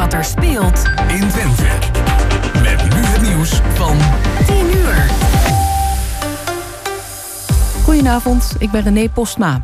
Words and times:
wat 0.00 0.12
er 0.12 0.24
speelt 0.24 0.90
in 1.08 1.28
Twente. 1.28 1.64
Met 2.62 2.94
nu 2.94 3.00
het 3.00 3.22
nieuws 3.22 3.60
van 3.74 3.96
10 4.46 4.56
uur. 4.76 5.10
Goedenavond, 7.84 8.56
ik 8.58 8.70
ben 8.70 8.82
René 8.82 9.08
Postma. 9.08 9.62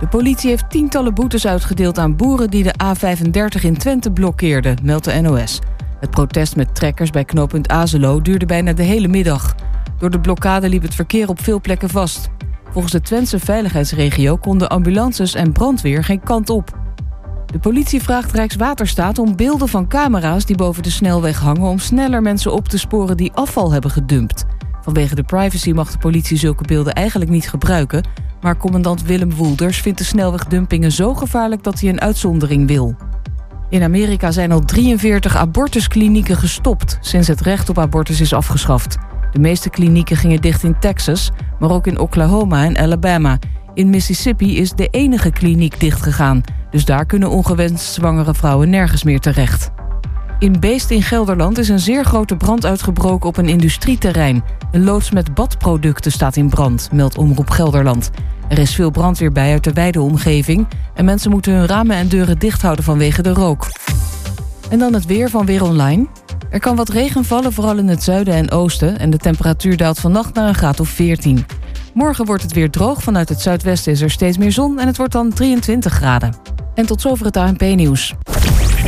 De 0.00 0.06
politie 0.06 0.50
heeft 0.50 0.70
tientallen 0.70 1.14
boetes 1.14 1.46
uitgedeeld 1.46 1.98
aan 1.98 2.16
boeren 2.16 2.50
die 2.50 2.62
de 2.62 2.74
A35 2.84 3.62
in 3.62 3.76
Twente 3.76 4.10
blokkeerden, 4.10 4.78
meldt 4.82 5.04
de 5.04 5.20
NOS. 5.20 5.58
Het 6.00 6.10
protest 6.10 6.56
met 6.56 6.74
trekkers 6.74 7.10
bij 7.10 7.24
knooppunt 7.24 7.68
Azelo 7.68 8.22
duurde 8.22 8.46
bijna 8.46 8.72
de 8.72 8.82
hele 8.82 9.08
middag. 9.08 9.54
Door 9.98 10.10
de 10.10 10.20
blokkade 10.20 10.68
liep 10.68 10.82
het 10.82 10.94
verkeer 10.94 11.28
op 11.28 11.42
veel 11.42 11.60
plekken 11.60 11.88
vast. 11.88 12.28
Volgens 12.70 12.92
de 12.92 13.00
Twentse 13.00 13.38
veiligheidsregio 13.38 14.36
konden 14.36 14.68
ambulances 14.68 15.34
en 15.34 15.52
brandweer 15.52 16.04
geen 16.04 16.22
kant 16.22 16.50
op. 16.50 16.85
De 17.46 17.58
politie 17.58 18.02
vraagt 18.02 18.32
Rijkswaterstaat 18.32 19.18
om 19.18 19.36
beelden 19.36 19.68
van 19.68 19.88
camera's 19.88 20.44
die 20.44 20.56
boven 20.56 20.82
de 20.82 20.90
snelweg 20.90 21.40
hangen 21.40 21.68
om 21.68 21.78
sneller 21.78 22.22
mensen 22.22 22.52
op 22.52 22.68
te 22.68 22.78
sporen 22.78 23.16
die 23.16 23.32
afval 23.32 23.72
hebben 23.72 23.90
gedumpt. 23.90 24.44
Vanwege 24.82 25.14
de 25.14 25.22
privacy 25.22 25.72
mag 25.72 25.90
de 25.90 25.98
politie 25.98 26.36
zulke 26.36 26.64
beelden 26.64 26.92
eigenlijk 26.92 27.30
niet 27.30 27.48
gebruiken, 27.48 28.06
maar 28.40 28.56
commandant 28.56 29.02
Willem 29.02 29.34
Woelders 29.34 29.80
vindt 29.80 29.98
de 29.98 30.04
snelwegdumpingen 30.04 30.92
zo 30.92 31.14
gevaarlijk 31.14 31.62
dat 31.62 31.80
hij 31.80 31.88
een 31.88 32.00
uitzondering 32.00 32.66
wil. 32.66 32.96
In 33.70 33.82
Amerika 33.82 34.30
zijn 34.30 34.52
al 34.52 34.60
43 34.60 35.36
abortusklinieken 35.36 36.36
gestopt 36.36 36.98
sinds 37.00 37.28
het 37.28 37.40
recht 37.40 37.68
op 37.68 37.78
abortus 37.78 38.20
is 38.20 38.32
afgeschaft. 38.32 38.96
De 39.32 39.38
meeste 39.38 39.70
klinieken 39.70 40.16
gingen 40.16 40.40
dicht 40.40 40.62
in 40.62 40.78
Texas, 40.78 41.30
maar 41.58 41.70
ook 41.70 41.86
in 41.86 41.98
Oklahoma 41.98 42.64
en 42.64 42.78
Alabama. 42.78 43.38
In 43.74 43.90
Mississippi 43.90 44.56
is 44.56 44.72
de 44.72 44.88
enige 44.88 45.30
kliniek 45.30 45.80
dichtgegaan, 45.80 46.42
dus 46.76 46.84
daar 46.84 47.06
kunnen 47.06 47.30
ongewenst 47.30 47.92
zwangere 47.92 48.34
vrouwen 48.34 48.70
nergens 48.70 49.02
meer 49.02 49.20
terecht. 49.20 49.70
In 50.38 50.60
Beest 50.60 50.90
in 50.90 51.02
Gelderland 51.02 51.58
is 51.58 51.68
een 51.68 51.78
zeer 51.78 52.04
grote 52.04 52.36
brand 52.36 52.66
uitgebroken 52.66 53.28
op 53.28 53.36
een 53.36 53.48
industrieterrein. 53.48 54.44
Een 54.70 54.84
loods 54.84 55.10
met 55.10 55.34
badproducten 55.34 56.12
staat 56.12 56.36
in 56.36 56.48
brand, 56.48 56.88
meldt 56.92 57.18
Omroep 57.18 57.50
Gelderland. 57.50 58.10
Er 58.48 58.58
is 58.58 58.74
veel 58.74 58.90
brandweer 58.90 59.32
bij 59.32 59.52
uit 59.52 59.64
de 59.64 59.72
wijde 59.72 60.00
omgeving... 60.00 60.66
en 60.94 61.04
mensen 61.04 61.30
moeten 61.30 61.52
hun 61.52 61.66
ramen 61.66 61.96
en 61.96 62.08
deuren 62.08 62.38
dicht 62.38 62.62
houden 62.62 62.84
vanwege 62.84 63.22
de 63.22 63.32
rook. 63.32 63.66
En 64.70 64.78
dan 64.78 64.92
het 64.92 65.06
weer 65.06 65.30
van 65.30 65.46
Weer 65.46 65.62
Online. 65.62 66.06
Er 66.50 66.60
kan 66.60 66.76
wat 66.76 66.88
regen 66.88 67.24
vallen, 67.24 67.52
vooral 67.52 67.78
in 67.78 67.88
het 67.88 68.02
zuiden 68.02 68.34
en 68.34 68.50
oosten... 68.50 68.98
en 68.98 69.10
de 69.10 69.18
temperatuur 69.18 69.76
daalt 69.76 70.00
vannacht 70.00 70.34
naar 70.34 70.48
een 70.48 70.54
graad 70.54 70.80
of 70.80 70.88
14. 70.88 71.46
Morgen 71.94 72.24
wordt 72.24 72.42
het 72.42 72.52
weer 72.52 72.70
droog. 72.70 73.02
Vanuit 73.02 73.28
het 73.28 73.40
zuidwesten 73.40 73.92
is 73.92 74.00
er 74.00 74.10
steeds 74.10 74.38
meer 74.38 74.52
zon... 74.52 74.78
en 74.78 74.86
het 74.86 74.96
wordt 74.96 75.12
dan 75.12 75.32
23 75.32 75.92
graden. 75.92 76.34
En 76.76 76.86
tot 76.86 77.00
zover 77.00 77.26
het 77.26 77.36
ANP-nieuws. 77.36 78.14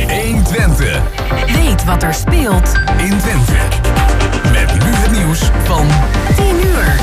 1 0.07 0.43
Twente. 0.43 1.01
Weet 1.45 1.85
wat 1.85 2.03
er 2.03 2.13
speelt 2.13 2.73
in 2.97 3.17
Twente. 3.17 3.53
Met 4.51 4.73
nu 4.73 4.91
het 4.91 5.11
nieuws 5.11 5.39
van 5.63 5.87
10 6.35 6.45
uur. 6.65 6.99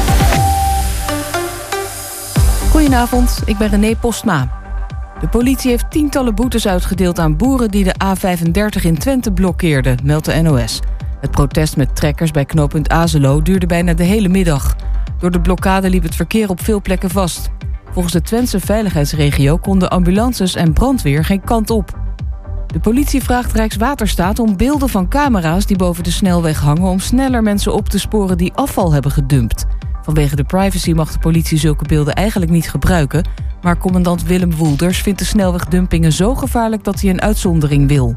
Goedenavond, 2.70 3.42
ik 3.44 3.56
ben 3.56 3.68
René 3.68 3.96
Postma. 3.96 4.48
De 5.20 5.28
politie 5.28 5.70
heeft 5.70 5.90
tientallen 5.90 6.34
boetes 6.34 6.66
uitgedeeld 6.68 7.18
aan 7.18 7.36
boeren 7.36 7.70
die 7.70 7.84
de 7.84 7.94
A35 8.04 8.82
in 8.82 8.98
Twente 8.98 9.32
blokkeerden, 9.32 9.98
meldt 10.02 10.24
de 10.24 10.42
NOS. 10.42 10.80
Het 11.20 11.30
protest 11.30 11.76
met 11.76 11.96
trekkers 11.96 12.30
bij 12.30 12.44
knooppunt 12.44 12.88
Azelo 12.88 13.42
duurde 13.42 13.66
bijna 13.66 13.94
de 13.94 14.04
hele 14.04 14.28
middag. 14.28 14.76
Door 15.18 15.30
de 15.30 15.40
blokkade 15.40 15.90
liep 15.90 16.02
het 16.02 16.14
verkeer 16.14 16.48
op 16.48 16.64
veel 16.64 16.80
plekken 16.80 17.10
vast. 17.10 17.50
Volgens 17.96 18.16
de 18.16 18.22
Twentse 18.22 18.60
veiligheidsregio 18.60 19.56
konden 19.56 19.90
ambulances 19.90 20.54
en 20.54 20.72
brandweer 20.72 21.24
geen 21.24 21.44
kant 21.44 21.70
op. 21.70 21.98
De 22.66 22.80
politie 22.80 23.22
vraagt 23.22 23.52
Rijkswaterstaat 23.52 24.38
om 24.38 24.56
beelden 24.56 24.88
van 24.88 25.08
camera's 25.08 25.66
die 25.66 25.76
boven 25.76 26.04
de 26.04 26.10
snelweg 26.10 26.60
hangen 26.60 26.88
om 26.88 26.98
sneller 26.98 27.42
mensen 27.42 27.74
op 27.74 27.88
te 27.88 27.98
sporen 27.98 28.38
die 28.38 28.52
afval 28.52 28.92
hebben 28.92 29.10
gedumpt. 29.10 29.64
Vanwege 30.02 30.36
de 30.36 30.44
privacy 30.44 30.92
mag 30.92 31.12
de 31.12 31.18
politie 31.18 31.58
zulke 31.58 31.84
beelden 31.84 32.14
eigenlijk 32.14 32.50
niet 32.50 32.70
gebruiken, 32.70 33.28
maar 33.62 33.78
commandant 33.78 34.22
Willem 34.22 34.54
Woelders 34.54 35.02
vindt 35.02 35.18
de 35.18 35.24
snelwegdumpingen 35.24 36.12
zo 36.12 36.34
gevaarlijk 36.34 36.84
dat 36.84 37.00
hij 37.00 37.10
een 37.10 37.22
uitzondering 37.22 37.88
wil. 37.88 38.16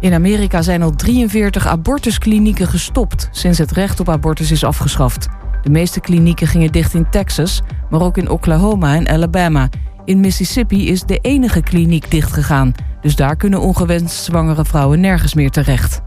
In 0.00 0.12
Amerika 0.12 0.62
zijn 0.62 0.82
al 0.82 0.94
43 0.94 1.66
abortusklinieken 1.66 2.66
gestopt 2.66 3.28
sinds 3.30 3.58
het 3.58 3.70
recht 3.70 4.00
op 4.00 4.08
abortus 4.08 4.50
is 4.50 4.64
afgeschaft. 4.64 5.28
De 5.66 5.72
meeste 5.72 6.00
klinieken 6.00 6.46
gingen 6.46 6.72
dicht 6.72 6.94
in 6.94 7.10
Texas, 7.10 7.62
maar 7.90 8.00
ook 8.00 8.16
in 8.16 8.28
Oklahoma 8.28 8.94
en 8.94 9.08
Alabama. 9.08 9.68
In 10.04 10.20
Mississippi 10.20 10.88
is 10.88 11.02
de 11.02 11.18
enige 11.18 11.62
kliniek 11.62 12.10
dichtgegaan, 12.10 12.74
dus 13.00 13.16
daar 13.16 13.36
kunnen 13.36 13.60
ongewenst 13.60 14.24
zwangere 14.24 14.64
vrouwen 14.64 15.00
nergens 15.00 15.34
meer 15.34 15.50
terecht. 15.50 16.00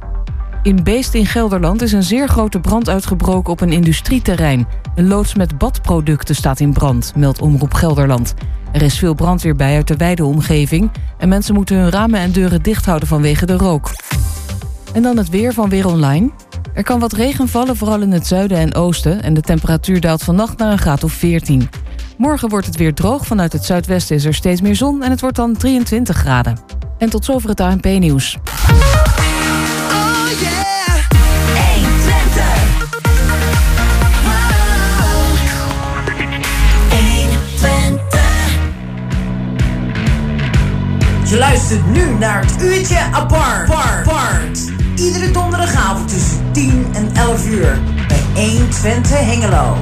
In 0.64 0.84
Beest 0.84 1.14
in 1.14 1.26
Gelderland 1.26 1.82
is 1.82 1.92
een 1.92 2.04
zeer 2.04 2.28
grote 2.28 2.60
brand 2.60 2.90
uitgebroken 2.90 3.52
op 3.52 3.62
een 3.62 3.72
industrieterrein. 3.72 4.68
Een 4.96 5.08
loods 5.08 5.36
met 5.36 5.58
badproducten 5.58 6.36
staat 6.36 6.60
in 6.60 6.74
brand, 6.74 7.14
meldt 7.16 7.42
Omroep 7.42 7.74
Gelderland. 7.74 8.34
Er 8.72 8.82
is 8.82 9.00
veel 9.00 9.14
brandweer 9.14 9.56
bij 9.56 9.76
uit 9.76 9.88
de 9.88 9.98
wijde 9.98 10.26
omgeving... 10.26 10.92
en 11.18 11.30
mensen 11.30 11.54
moeten 11.54 11.78
hun 11.78 11.90
ramen 11.90 12.20
en 12.20 12.32
deuren 12.32 12.62
dicht 12.62 12.86
houden 12.86 13.08
vanwege 13.08 13.46
de 13.46 13.58
rook. 13.58 13.92
En 14.94 15.02
dan 15.02 15.18
het 15.18 15.30
weer 15.30 15.54
van 15.54 15.70
Weer 15.70 15.88
Online. 15.88 16.32
Er 16.74 16.84
kan 16.84 17.00
wat 17.00 17.14
regen 17.14 17.48
vallen, 17.48 17.76
vooral 17.76 18.02
in 18.02 18.12
het 18.12 18.28
zuiden 18.28 18.58
en 18.58 18.76
oosten... 18.76 19.24
en 19.24 19.34
de 19.34 19.42
temperatuur 19.42 20.02
daalt 20.02 20.24
vannacht 20.24 20.58
naar 20.58 20.72
een 20.72 20.78
graad 20.78 21.04
of 21.04 21.14
14. 21.14 21.70
Morgen 22.18 22.50
wordt 22.50 22.66
het 22.66 22.76
weer 22.76 22.94
droog. 22.94 23.26
Vanuit 23.26 23.54
het 23.54 23.66
zuidwesten 23.66 24.16
is 24.16 24.26
er 24.26 24.34
steeds 24.34 24.62
meer 24.62 24.76
zon... 24.76 25.04
en 25.04 25.10
het 25.10 25.22
wordt 25.22 25.36
dan 25.36 25.58
23 25.58 26.18
graden. 26.18 26.58
En 26.98 27.10
tot 27.10 27.26
zover 27.26 27.50
het 27.50 27.60
ANP-nieuws. 27.60 28.38
Oh 28.38 28.78
yeah. 30.40 30.96
1 31.76 31.84
Twente. 32.02 32.50
Wow. 34.24 35.10
1 36.92 37.30
Twente. 37.56 38.20
Je 41.30 41.38
luistert 41.38 41.92
nu 41.92 42.18
naar 42.20 42.42
het 42.42 42.64
uurtje 42.64 43.00
apart. 43.12 43.70
apart. 43.70 44.08
apart. 44.08 44.79
Iedere 45.00 45.32
donderdagavond 45.32 46.10
tussen 46.10 46.52
10 46.52 46.86
en 46.94 47.10
11 47.14 47.48
uur. 47.48 47.80
Bij 48.08 48.24
1 48.36 48.70
Twente 48.70 49.16
Hengelo. 49.16 49.78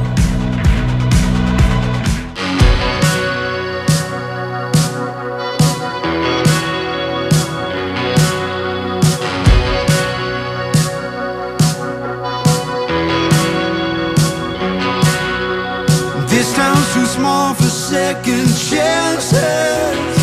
This 16.28 16.53
town's 16.53 16.94
too 16.94 17.05
small 17.05 17.53
for 17.55 17.69
second 17.69 18.47
chances. 18.69 20.16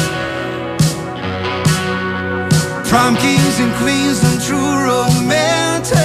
Prom 2.94 3.16
kings 3.16 3.58
and 3.58 3.74
queens 3.82 4.22
and 4.22 4.40
true 4.40 4.72
romantics. 4.86 5.98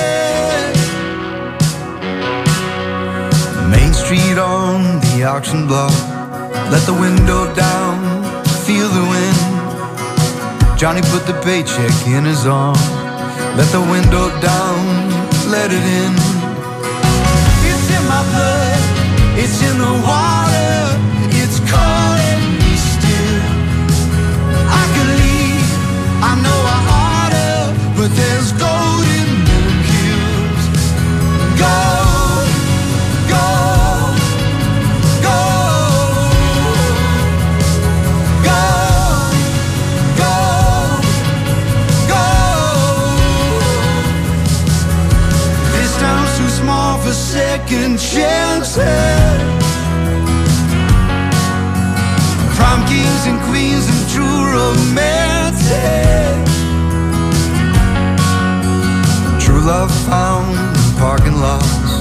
Main 3.70 3.94
Street 3.94 4.40
on 4.40 5.00
the 5.02 5.24
auction 5.24 5.68
block. 5.68 5.94
Let 6.74 6.82
the 6.88 6.98
window 7.06 7.46
down, 7.54 8.24
feel 8.66 8.90
the 8.90 9.06
wind. 9.14 9.38
Johnny 10.80 11.02
put 11.14 11.28
the 11.28 11.40
paycheck 11.46 11.94
in 12.08 12.26
his 12.26 12.48
arm. 12.48 12.82
Let 13.56 13.70
the 13.72 13.82
window 13.82 14.26
down, 14.42 14.82
let 15.54 15.70
it 15.72 15.86
in. 16.02 16.14
It's 17.70 17.88
in 17.98 18.04
my 18.10 18.24
blood, 18.34 18.82
it's 19.38 19.62
in 19.62 19.78
the 19.78 19.94
water, 20.10 20.49
second 47.70 48.00
chances. 48.00 48.80
Prom 52.56 52.80
kings 52.88 53.28
and 53.28 53.40
queens 53.48 53.86
and 53.88 54.10
true 54.10 54.42
romantics. 54.56 56.49
True 59.60 59.68
love 59.68 59.92
found 60.08 60.56
in 60.56 60.98
parking 60.98 61.36
lots. 61.36 61.92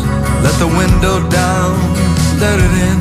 Let 0.45 0.55
the 0.61 0.69
window 0.69 1.29
down, 1.29 1.75
let 2.39 2.57
it 2.59 2.73
in. 2.87 2.99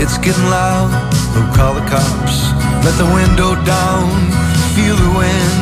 It's 0.00 0.16
getting 0.18 0.44
loud, 0.44 0.90
no 1.34 1.42
call 1.52 1.74
the 1.74 1.84
cops. 1.90 2.52
Let 2.84 2.94
the 2.98 3.10
window 3.12 3.56
down, 3.64 4.06
feel 4.76 4.94
the 4.94 5.10
wind. 5.18 5.56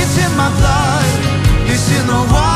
It's 0.00 0.16
in 0.24 0.36
my 0.36 0.50
blood, 0.60 1.68
it's 1.68 1.90
in 1.90 2.06
the 2.06 2.32
water. 2.32 2.53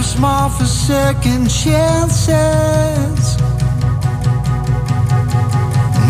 Small 0.00 0.48
for 0.48 0.64
second 0.64 1.50
chances. 1.50 3.36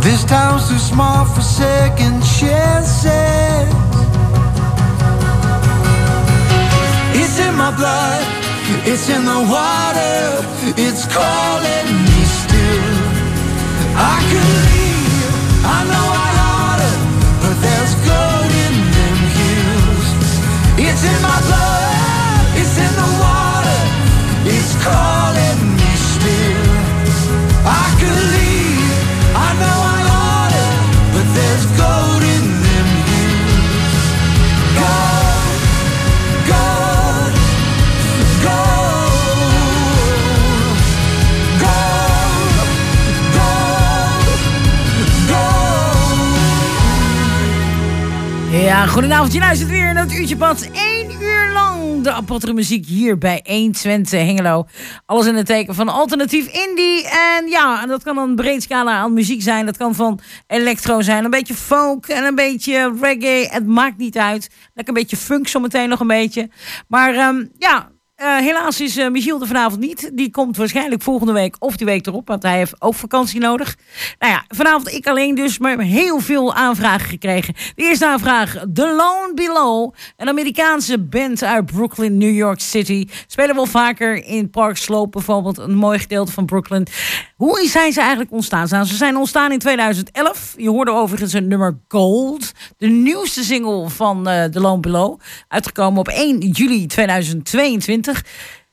This 0.02 0.24
town's 0.24 0.68
too 0.68 0.78
small 0.78 1.24
for 1.24 1.40
second 1.40 2.22
chances. 2.22 3.72
It's 7.14 7.38
in 7.40 7.54
my 7.56 7.74
blood, 7.74 8.22
it's 8.86 9.08
in 9.08 9.24
the 9.24 9.40
water, 9.56 10.44
it's 10.76 11.06
calling 11.06 11.88
me 12.06 12.20
still. 12.42 12.92
I 13.96 14.18
could 14.28 14.50
leave, 14.70 15.34
I 15.64 15.78
know 15.90 16.06
I 16.26 16.30
oughta, 16.50 16.92
but 17.42 17.56
there's 17.64 17.94
gold 18.06 18.52
in 18.66 18.74
them 18.96 19.18
hills. 19.38 20.08
It's 20.86 21.02
in 21.04 21.18
my 21.22 21.38
blood, 21.46 21.51
Ja, 48.52 48.86
goedenavond. 48.86 49.32
Je 49.32 49.38
luistert 49.38 49.70
weer 49.70 49.94
naar 49.94 50.02
het 50.02 50.12
uurtje 50.12 50.36
pad. 50.36 50.68
De 52.02 52.12
aparte 52.12 52.52
muziek 52.52 52.86
hier 52.86 53.18
bij 53.18 53.40
120 53.44 54.20
Hengelo. 54.20 54.66
Alles 55.06 55.26
in 55.26 55.34
het 55.34 55.46
teken 55.46 55.74
van 55.74 55.88
alternatief 55.88 56.46
indie. 56.46 57.08
En 57.08 57.48
ja, 57.48 57.86
dat 57.86 58.02
kan 58.02 58.18
een 58.18 58.34
breed 58.34 58.62
scala 58.62 58.92
aan 58.92 59.12
muziek 59.12 59.42
zijn. 59.42 59.66
Dat 59.66 59.76
kan 59.76 59.94
van 59.94 60.20
electro 60.46 61.00
zijn, 61.00 61.24
een 61.24 61.30
beetje 61.30 61.54
folk 61.54 62.06
en 62.06 62.24
een 62.24 62.34
beetje 62.34 62.92
reggae. 63.00 63.48
Het 63.50 63.66
maakt 63.66 63.98
niet 63.98 64.18
uit. 64.18 64.50
Lekker 64.74 64.94
een 64.94 65.00
beetje 65.00 65.16
funk 65.16 65.48
zometeen 65.48 65.88
nog 65.88 66.00
een 66.00 66.06
beetje. 66.06 66.50
Maar 66.88 67.14
ehm, 67.14 67.44
ja, 67.58 67.91
eh, 68.22 68.36
helaas 68.36 68.80
is 68.80 68.96
eh, 68.96 69.10
Michiel 69.10 69.40
er 69.40 69.46
vanavond 69.46 69.80
niet. 69.80 70.10
Die 70.14 70.30
komt 70.30 70.56
waarschijnlijk 70.56 71.02
volgende 71.02 71.32
week 71.32 71.56
of 71.58 71.76
die 71.76 71.86
week 71.86 72.06
erop, 72.06 72.28
want 72.28 72.42
hij 72.42 72.56
heeft 72.56 72.74
ook 72.78 72.94
vakantie 72.94 73.40
nodig. 73.40 73.76
Nou 74.18 74.32
ja, 74.32 74.44
vanavond 74.48 74.92
ik 74.92 75.06
alleen 75.06 75.34
dus, 75.34 75.58
maar 75.58 75.80
heel 75.80 76.20
veel 76.20 76.54
aanvragen 76.54 77.08
gekregen. 77.08 77.54
De 77.74 77.82
eerste 77.82 78.06
aanvraag, 78.06 78.64
The 78.74 78.86
Lone 78.86 79.32
Below. 79.34 79.94
Een 80.16 80.28
Amerikaanse 80.28 80.98
band 80.98 81.42
uit 81.42 81.66
Brooklyn, 81.66 82.18
New 82.18 82.34
York 82.34 82.60
City. 82.60 83.08
Spelen 83.26 83.54
wel 83.54 83.66
vaker 83.66 84.24
in 84.24 84.50
Park 84.50 84.76
Slope 84.76 85.10
bijvoorbeeld, 85.10 85.58
een 85.58 85.74
mooi 85.74 85.98
gedeelte 85.98 86.32
van 86.32 86.46
Brooklyn. 86.46 86.86
Hoe 87.42 87.68
zijn 87.68 87.92
ze 87.92 88.00
eigenlijk 88.00 88.32
ontstaan? 88.32 88.66
Nou, 88.70 88.86
ze 88.86 88.96
zijn 88.96 89.16
ontstaan 89.16 89.52
in 89.52 89.58
2011. 89.58 90.54
Je 90.56 90.70
hoorde 90.70 90.90
overigens 90.90 91.32
een 91.32 91.48
nummer 91.48 91.78
Gold. 91.88 92.52
De 92.76 92.86
nieuwste 92.86 93.44
single 93.44 93.88
van 93.88 94.28
eh 94.28 94.44
The 94.44 94.60
Lone 94.60 94.80
Below. 94.80 95.20
Uitgekomen 95.48 96.00
op 96.00 96.08
1 96.08 96.38
juli 96.38 96.86
2022. 96.86 98.24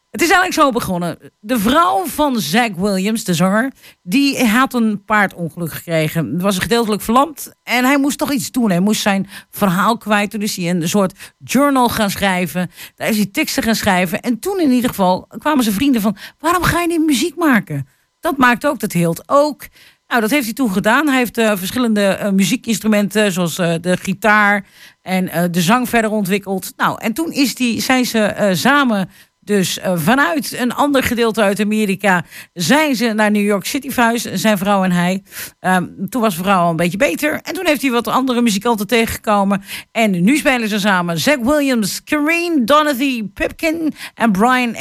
Het 0.09 0.21
is 0.21 0.29
eigenlijk 0.29 0.53
zo 0.53 0.71
begonnen. 0.71 1.17
De 1.39 1.59
vrouw 1.59 2.05
van 2.05 2.39
Zack 2.39 2.75
Williams, 2.75 3.23
de 3.23 3.33
zanger, 3.33 3.71
die 4.03 4.45
had 4.45 4.73
een 4.73 5.03
paardongeluk 5.05 5.73
gekregen. 5.73 6.41
Was 6.41 6.57
gedeeltelijk 6.57 7.01
verlamd 7.01 7.53
en 7.63 7.85
hij 7.85 7.97
moest 7.97 8.17
toch 8.17 8.31
iets 8.31 8.51
doen. 8.51 8.69
Hij 8.69 8.79
moest 8.79 9.01
zijn 9.01 9.27
verhaal 9.49 9.97
kwijt. 9.97 10.31
Toen 10.31 10.43
hij 10.55 10.69
een 10.69 10.89
soort 10.89 11.33
journal 11.37 11.89
gaan 11.89 12.09
schrijven. 12.09 12.71
Daar 12.95 13.09
is 13.09 13.17
hij 13.17 13.29
teksten 13.31 13.63
gaan 13.63 13.75
schrijven. 13.75 14.19
En 14.21 14.39
toen 14.39 14.59
in 14.59 14.71
ieder 14.71 14.89
geval 14.89 15.27
kwamen 15.37 15.63
zijn 15.63 15.75
vrienden 15.75 16.01
van... 16.01 16.17
waarom 16.39 16.63
ga 16.63 16.81
je 16.81 16.87
niet 16.87 17.05
muziek 17.05 17.35
maken? 17.35 17.87
Dat 18.19 18.37
maakt 18.37 18.65
ook 18.65 18.79
dat 18.79 18.91
hield 18.91 19.23
ook. 19.25 19.67
Nou, 20.09 20.21
dat 20.21 20.29
heeft 20.29 20.45
hij 20.45 20.53
toen 20.53 20.71
gedaan. 20.71 21.07
Hij 21.07 21.17
heeft 21.17 21.37
eh, 21.37 21.51
verschillende 21.55 22.05
eh, 22.05 22.31
muziekinstrumenten, 22.31 23.31
zoals 23.31 23.57
eh, 23.57 23.73
de 23.81 23.97
gitaar 23.97 24.65
en 25.01 25.51
de 25.51 25.61
zang 25.61 25.89
verder 25.89 26.11
ontwikkeld. 26.11 26.73
Nou, 26.77 27.01
en 27.01 27.13
toen 27.13 27.31
is 27.31 27.55
die, 27.55 27.81
zijn 27.81 28.05
ze 28.05 28.51
samen 28.53 29.09
dus 29.39 29.79
vanuit 29.95 30.57
een 30.59 30.73
ander 30.73 31.03
gedeelte 31.03 31.41
uit 31.41 31.59
Amerika 31.59 32.25
zijn 32.53 32.95
ze 32.95 33.13
naar 33.13 33.31
New 33.31 33.45
York 33.45 33.65
City 33.65 33.89
verhuisd, 33.89 34.29
zijn 34.33 34.57
vrouw 34.57 34.83
en 34.83 34.91
hij. 34.91 35.23
Ehm, 35.59 35.87
toen 36.09 36.21
was 36.21 36.35
vrouw 36.35 36.63
al 36.63 36.69
een 36.69 36.75
beetje 36.75 36.97
beter. 36.97 37.39
En 37.41 37.53
toen 37.53 37.65
heeft 37.65 37.81
hij 37.81 37.91
wat 37.91 38.07
andere 38.07 38.41
muzikanten 38.41 38.87
tegengekomen. 38.87 39.61
En 39.91 40.23
nu 40.23 40.37
spelen 40.37 40.69
ze 40.69 40.79
samen 40.79 41.19
Zack 41.19 41.43
Williams, 41.43 42.03
Kareen, 42.03 42.65
Donathy 42.65 43.23
Pipkin 43.23 43.93
en 44.13 44.31
Brian 44.31 44.75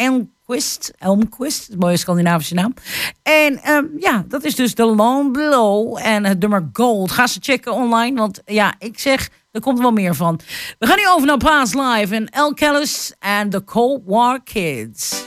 Elmquist. 0.48 0.92
Elmquist, 0.98 1.68
een 1.70 1.78
mooie 1.78 1.96
Scandinavische 1.96 2.54
naam. 2.54 2.74
En 3.22 3.62
ehm, 3.62 3.84
ja, 3.98 4.24
dat 4.28 4.44
is 4.44 4.54
dus 4.54 4.74
The 4.74 4.84
Long 4.84 5.32
Below 5.32 5.98
en 6.02 6.24
het 6.24 6.40
nummer 6.40 6.68
Gold. 6.72 7.10
Ga 7.10 7.26
ze 7.26 7.38
checken 7.42 7.72
online, 7.72 8.18
want 8.18 8.40
ja, 8.44 8.74
ik 8.78 8.98
zeg... 8.98 9.28
Er 9.50 9.60
komt 9.60 9.78
wel 9.78 9.90
meer 9.90 10.14
van. 10.14 10.40
We 10.78 10.86
gaan 10.86 10.96
nu 10.96 11.08
over 11.08 11.26
naar 11.26 11.36
Plaats 11.36 11.74
Live 11.74 12.14
en 12.14 12.28
El 12.28 12.54
Callis 12.54 13.12
en 13.18 13.50
the 13.50 13.64
Cold 13.64 14.02
War 14.04 14.42
Kids. 14.42 15.26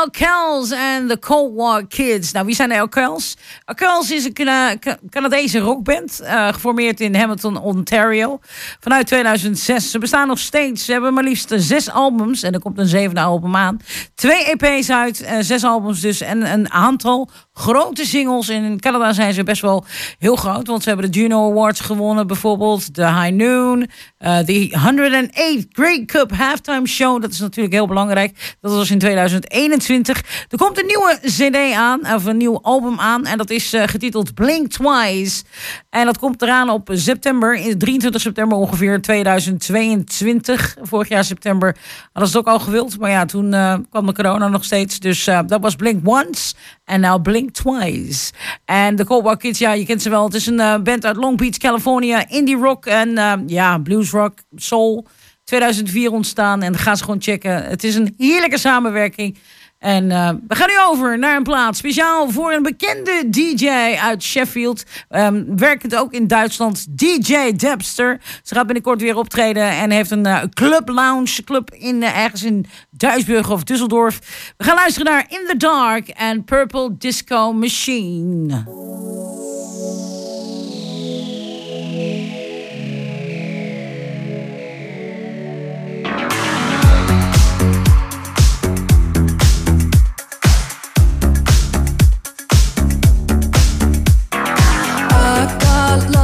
Alkels 0.00 0.70
en 0.70 1.08
de 1.08 1.18
Cold 1.18 1.54
War 1.56 1.86
Kids. 1.86 2.32
Nou, 2.32 2.46
wie 2.46 2.54
zijn 2.54 2.68
de 2.68 2.80
Alkels? 2.80 3.36
Alkels 3.64 4.10
is 4.10 4.24
een 4.24 4.32
Cana- 4.32 4.78
Ca- 4.78 4.98
Canadese 5.10 5.58
rockband, 5.58 6.20
eh, 6.20 6.48
geformeerd 6.52 7.00
in 7.00 7.14
Hamilton, 7.14 7.60
Ontario. 7.60 8.38
Vanuit 8.80 9.06
2006. 9.06 9.90
Ze 9.90 9.98
bestaan 9.98 10.26
nog 10.28 10.38
steeds. 10.38 10.84
Ze 10.84 10.92
hebben 10.92 11.14
maar 11.14 11.24
liefst 11.24 11.52
zes 11.56 11.90
albums 11.90 12.42
en 12.42 12.52
er 12.52 12.60
komt 12.60 12.78
een 12.78 12.86
zevende 12.86 13.20
album 13.20 13.56
aan. 13.56 13.80
Twee 14.14 14.44
EP's 14.56 14.90
uit, 14.90 15.20
eh, 15.20 15.36
zes 15.40 15.64
albums 15.64 16.00
dus 16.00 16.20
en 16.20 16.52
een 16.52 16.70
aantal 16.70 17.30
grote 17.60 18.06
singles. 18.06 18.48
In 18.48 18.80
Canada 18.80 19.12
zijn 19.12 19.34
ze 19.34 19.42
best 19.42 19.62
wel 19.62 19.84
heel 20.18 20.36
groot, 20.36 20.66
want 20.66 20.82
ze 20.82 20.88
hebben 20.88 21.10
de 21.10 21.20
Juno 21.20 21.50
Awards 21.50 21.80
gewonnen 21.80 22.26
bijvoorbeeld. 22.26 22.94
De 22.94 23.06
High 23.06 23.32
Noon, 23.32 23.86
eh, 24.18 24.38
de 24.44 24.78
108 24.82 25.66
Great 25.72 26.04
Cup 26.04 26.32
Halftime 26.32 26.86
Show. 26.86 27.22
Dat 27.22 27.30
is 27.30 27.38
natuurlijk 27.38 27.74
heel 27.74 27.86
belangrijk. 27.86 28.56
Dat 28.60 28.72
was 28.72 28.90
in 28.90 28.98
2021. 28.98 30.46
Er 30.48 30.58
komt 30.58 30.78
een 30.78 30.86
nieuwe 30.86 31.18
CD 31.22 31.74
aan, 31.76 32.14
of 32.14 32.24
een 32.24 32.36
nieuw 32.36 32.58
album 32.62 33.00
aan. 33.00 33.26
En 33.26 33.38
dat 33.38 33.50
is 33.50 33.72
eh, 33.72 33.82
getiteld 33.86 34.34
Blink 34.34 34.70
Twice. 34.70 35.42
En 35.90 36.04
dat 36.04 36.18
komt 36.18 36.42
eraan 36.42 36.70
op 36.70 36.88
september, 36.92 37.54
in 37.54 37.78
23 37.78 38.20
september 38.20 38.58
ongeveer 38.58 39.02
2022. 39.02 40.76
Vorig 40.82 41.08
jaar 41.08 41.24
september 41.24 41.76
hadden 42.12 42.30
ze 42.30 42.38
het 42.38 42.46
ook 42.46 42.52
al 42.54 42.60
gewild. 42.60 42.98
Maar 42.98 43.10
ja, 43.10 43.24
toen 43.24 43.54
eh, 43.54 43.74
kwam 43.90 44.06
de 44.06 44.12
corona 44.12 44.48
nog 44.48 44.64
steeds. 44.64 44.98
Dus 44.98 45.24
dat 45.24 45.60
was 45.60 45.74
Blink 45.74 46.08
Once. 46.08 46.54
En 46.90 47.00
nou 47.00 47.20
Blink 47.20 47.50
Twice. 47.50 48.32
En 48.64 48.96
de 48.96 49.04
Cold 49.04 49.22
War 49.24 49.36
Kids, 49.36 49.58
ja, 49.58 49.72
je 49.72 49.84
kent 49.84 50.02
ze 50.02 50.10
wel. 50.10 50.24
Het 50.24 50.34
is 50.34 50.46
een 50.46 50.60
eh, 50.60 50.78
band 50.78 51.04
uit 51.04 51.16
Long 51.16 51.36
Beach, 51.36 51.56
California. 51.56 52.28
Indie 52.28 52.56
rock 52.56 52.86
en 52.86 53.18
eh, 53.18 53.32
ja, 53.46 53.78
blues 53.78 54.10
rock, 54.10 54.38
soul. 54.56 55.06
2004 55.44 56.12
ontstaan 56.12 56.62
en 56.62 56.76
ga 56.76 56.94
ze 56.94 57.04
gewoon 57.04 57.22
checken. 57.22 57.64
Het 57.64 57.84
is 57.84 57.94
een 57.94 58.14
heerlijke 58.16 58.58
samenwerking. 58.58 59.38
En 59.80 60.10
eh, 60.10 60.30
we 60.48 60.54
gaan 60.54 60.68
nu 60.68 60.80
over 60.88 61.18
naar 61.18 61.36
een 61.36 61.42
plaats 61.42 61.78
speciaal 61.78 62.30
voor 62.30 62.52
een 62.52 62.62
bekende 62.62 63.28
DJ 63.30 63.68
uit 64.02 64.22
Sheffield. 64.22 64.84
Ehm, 65.08 65.44
werkend 65.56 65.96
ook 65.96 66.12
in 66.12 66.26
Duitsland, 66.26 66.98
DJ 66.98 67.52
Debster. 67.56 68.20
Ze 68.42 68.54
gaat 68.54 68.66
binnenkort 68.66 69.00
weer 69.00 69.16
optreden 69.16 69.70
en 69.70 69.90
heeft 69.90 70.10
een 70.10 70.26
eh, 70.26 70.42
club 70.50 70.88
lounge 70.88 71.44
club 71.44 71.74
in, 71.74 72.02
eh, 72.02 72.18
ergens 72.18 72.42
in 72.42 72.66
Duisburg 72.90 73.50
of 73.50 73.60
Düsseldorf. 73.60 74.18
We 74.56 74.64
gaan 74.64 74.74
luisteren 74.74 75.12
naar 75.12 75.26
In 75.28 75.46
the 75.46 75.56
Dark 75.56 76.08
en 76.08 76.44
Purple 76.44 76.96
Disco 76.98 77.52
Machine. 77.52 78.64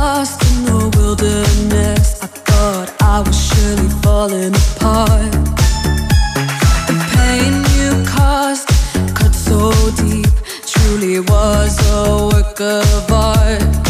Lost 0.06 0.40
in 0.50 0.64
the 0.66 0.80
wilderness. 0.96 2.22
I 2.22 2.28
thought 2.48 2.88
I 3.14 3.16
was 3.26 3.38
surely 3.48 3.90
falling 4.02 4.54
apart. 4.64 5.32
The 6.88 6.96
pain 7.14 7.52
you 7.76 7.90
caused 8.14 8.68
cut 9.18 9.34
so 9.34 9.58
deep, 10.02 10.32
truly 10.72 11.18
was 11.32 11.72
a 11.98 12.02
work 12.32 12.60
of 12.60 13.10
art. 13.10 13.85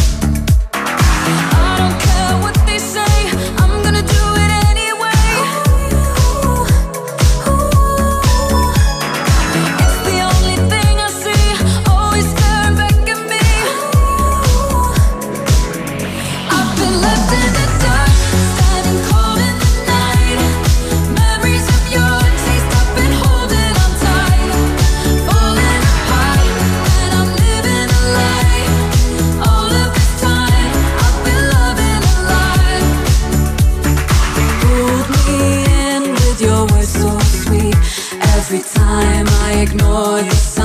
Ignore 39.66 40.55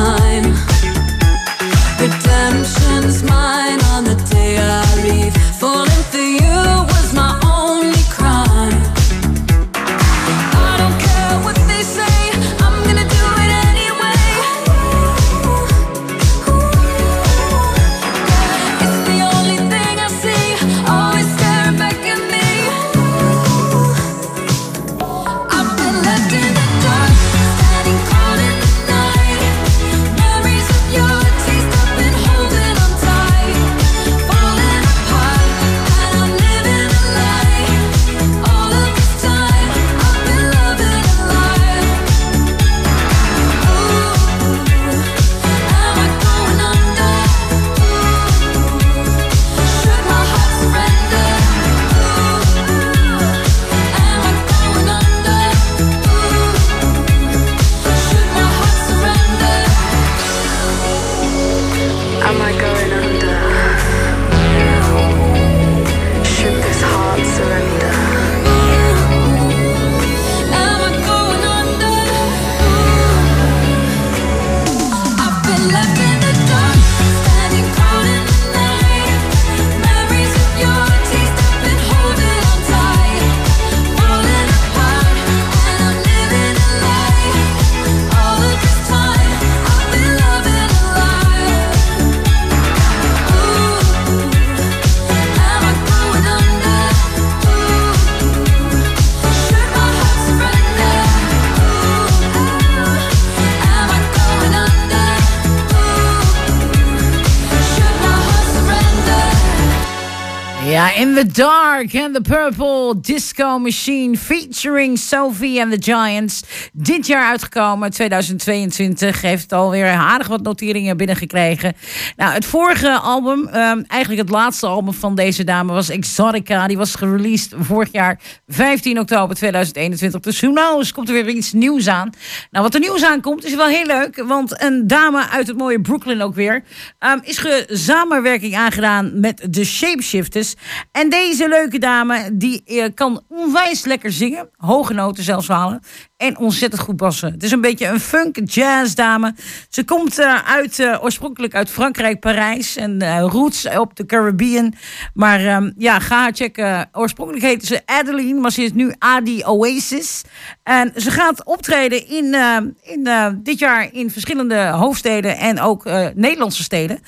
the 111.22 111.34
Dark 111.34 111.94
and 111.94 112.16
the 112.16 112.22
Purple 112.22 112.71
Disco 113.00 113.60
Machine 113.60 114.18
featuring 114.18 114.98
Sophie 114.98 115.62
and 115.62 115.72
the 115.72 115.92
Giants. 115.92 116.44
Dit 116.74 117.08
jaar 117.08 117.30
uitgekomen, 117.30 117.92
2022. 117.92 119.22
Heeft 119.22 119.54
alweer 119.54 119.88
aardig 119.88 120.28
wat 120.28 120.42
noteringen 120.42 120.98
binnengekregen. 120.98 121.74
Nou, 122.16 122.34
het 122.34 122.46
vorige 122.46 122.92
album, 122.92 123.48
ehm, 123.48 123.82
eigenlijk 123.88 124.22
het 124.22 124.30
laatste 124.30 124.68
album 124.68 124.94
van 124.94 125.16
deze 125.16 125.44
dame, 125.44 125.74
was 125.74 125.90
Exotica. 125.90 126.68
Die 126.68 126.78
was 126.78 126.96
gereleased 126.96 127.54
vorig 127.58 127.92
jaar 127.92 128.20
15 128.48 129.00
oktober 129.00 129.36
2021. 129.36 130.22
Dus 130.22 130.40
who 130.40 130.52
knows, 130.52 130.92
komt 130.92 131.10
er 131.10 131.14
weer 131.14 131.30
iets 131.30 131.54
nieuws 131.54 131.88
aan. 131.88 132.10
Nou, 132.52 132.64
wat 132.66 132.74
er 132.74 132.80
nieuws 132.80 133.04
aankomt 133.04 133.46
is 133.46 133.56
wel 133.56 133.68
heel 133.68 133.86
leuk. 133.86 134.24
Want 134.28 134.64
een 134.64 134.88
dame 134.88 135.30
uit 135.30 135.48
het 135.48 135.58
mooie 135.58 135.82
Brooklyn 135.82 136.22
ook 136.22 136.36
weer... 136.36 136.64
ehm, 137.00 137.20
is 137.24 137.46
samenwerking 137.68 138.56
aangedaan 138.56 139.20
met 139.20 139.48
de 139.50 139.66
Shapeshifters. 139.66 140.54
En 140.92 141.10
deze 141.10 141.48
leuke 141.48 141.80
dame, 141.80 142.30
die 142.34 142.62
kan 142.90 143.22
onwijs 143.30 143.86
lekker 143.86 144.12
zingen. 144.12 144.50
Hoge 144.58 144.94
noten 144.94 145.24
zelfs 145.24 145.48
halen. 145.48 145.82
En 146.22 146.38
ontzettend 146.38 146.82
goed 146.82 146.98
bassen. 146.98 147.32
Het 147.32 147.44
is 147.44 147.52
een 147.52 147.62
beetje 147.62 147.88
een 147.88 148.00
funk 148.00 148.38
jazz 148.44 148.94
dame. 148.94 149.34
Ze 149.70 149.84
komt 149.84 150.20
eh, 150.20 150.36
uit, 150.46 150.80
eh, 150.80 151.04
oorspronkelijk 151.04 151.56
uit 151.56 151.70
Frankrijk, 151.70 152.20
Parijs. 152.20 152.76
En 152.76 153.02
eh, 153.02 153.26
roots 153.30 153.68
op 153.78 153.96
de 153.96 154.06
Caribbean. 154.06 154.74
Maar 155.14 155.46
ehm, 155.46 155.72
ja, 155.78 156.00
ga 156.00 156.22
haar 156.22 156.32
checken. 156.34 156.90
Oorspronkelijk 156.92 157.46
heette 157.46 157.66
ze 157.66 157.82
Adeline, 157.86 158.40
maar 158.40 158.52
ze 158.52 158.64
is 158.64 158.74
nu 158.74 158.94
Adi 159.00 159.46
Oasis. 159.46 160.22
En 160.64 160.92
ze 160.96 161.12
gaat 161.12 161.46
optreden 161.46 162.08
in, 162.08 162.36
in, 162.82 163.10
dit 163.44 163.60
jaar 163.60 163.90
in 163.94 164.12
verschillende 164.12 164.68
hoofdsteden 164.68 165.38
en 165.38 165.60
ook 165.60 165.86
Nederlandse 166.16 166.64
steden. 166.64 167.00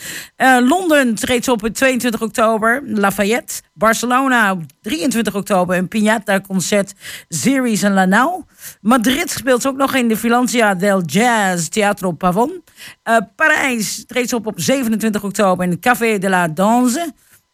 Londen 0.68 1.16
treedt 1.16 1.46
ze 1.46 1.52
op 1.52 1.64
op 1.64 1.74
22 1.74 2.22
oktober, 2.22 2.82
Lafayette. 2.86 3.62
Barcelona 3.74 4.52
op 4.52 4.62
23 4.82 5.36
oktober, 5.36 5.78
een 5.78 5.88
Piñata-concert, 5.88 6.94
Series 7.30 7.84
en 7.84 7.94
Lanao. 7.94 8.46
Madrid 8.82 9.03
speelt 9.26 9.62
ze 9.62 9.68
ook 9.68 9.78
nog 9.78 9.96
in 9.96 10.08
de 10.08 10.18
Filancia 10.18 10.76
del 10.76 11.02
Jazz 11.02 11.68
Teatro 11.68 12.12
Pavon. 12.12 12.64
Eh, 13.04 13.18
Parijs 13.36 14.06
treedt 14.06 14.30
ze 14.30 14.36
op 14.36 14.48
op 14.48 14.60
27 14.60 15.24
oktober 15.24 15.66
in 15.66 15.72
het 15.72 15.80
Café 15.80 16.18
de 16.18 16.30
la 16.30 16.48
Danse. 16.48 17.14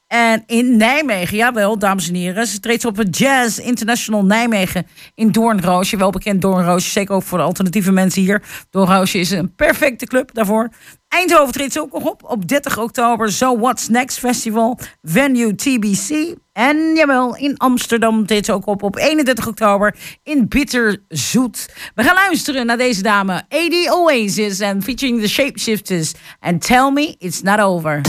En 0.09 0.43
in 0.45 0.77
Nijmegen, 0.77 1.37
jawel, 1.37 1.77
dames 1.77 2.07
en 2.07 2.15
heren. 2.15 2.47
Ze 2.47 2.59
treedt 2.59 2.85
op 2.85 2.97
het 2.97 3.17
Jazz 3.17 3.57
International 3.57 4.25
Nijmegen 4.25 4.87
in 5.15 5.31
Doornroosje. 5.31 5.97
Wel 5.97 6.09
bekend 6.09 6.41
Doornroosje, 6.41 6.89
zeker 6.89 7.15
ook 7.15 7.23
voor 7.23 7.37
de 7.37 7.43
alternatieve 7.43 7.91
mensen 7.91 8.21
hier. 8.21 8.43
Doornroosje 8.69 9.19
is 9.19 9.31
een 9.31 9.55
perfecte 9.55 10.05
club 10.05 10.33
daarvoor. 10.33 10.69
Eindhoven 11.07 11.53
treedt 11.53 11.73
ze 11.73 11.81
ook 11.81 11.93
nog 11.93 12.03
op 12.03 12.23
op 12.23 12.47
30 12.47 12.77
oktober. 12.77 13.31
So 13.31 13.59
What's 13.59 13.87
Next 13.87 14.19
Festival, 14.19 14.79
venue 15.01 15.55
TBC. 15.55 16.35
En 16.53 16.95
jawel, 16.95 17.35
in 17.35 17.57
Amsterdam 17.57 18.25
treedt 18.25 18.45
ze 18.45 18.53
ook 18.53 18.65
op 18.65 18.83
op 18.83 18.97
31 18.97 19.47
oktober 19.47 19.95
in 20.23 20.47
Bitterzoet. 20.47 21.73
We 21.95 22.03
gaan 22.03 22.15
luisteren 22.15 22.65
naar 22.65 22.77
deze 22.77 23.01
dame, 23.01 23.33
AD 23.33 23.89
Oasis 23.89 24.59
en 24.59 24.83
featuring 24.83 25.21
the 25.21 25.29
Shapeshifters. 25.29 26.13
And 26.39 26.65
Tell 26.65 26.91
Me 26.91 27.15
It's 27.17 27.41
Not 27.41 27.59
Over. 27.59 28.01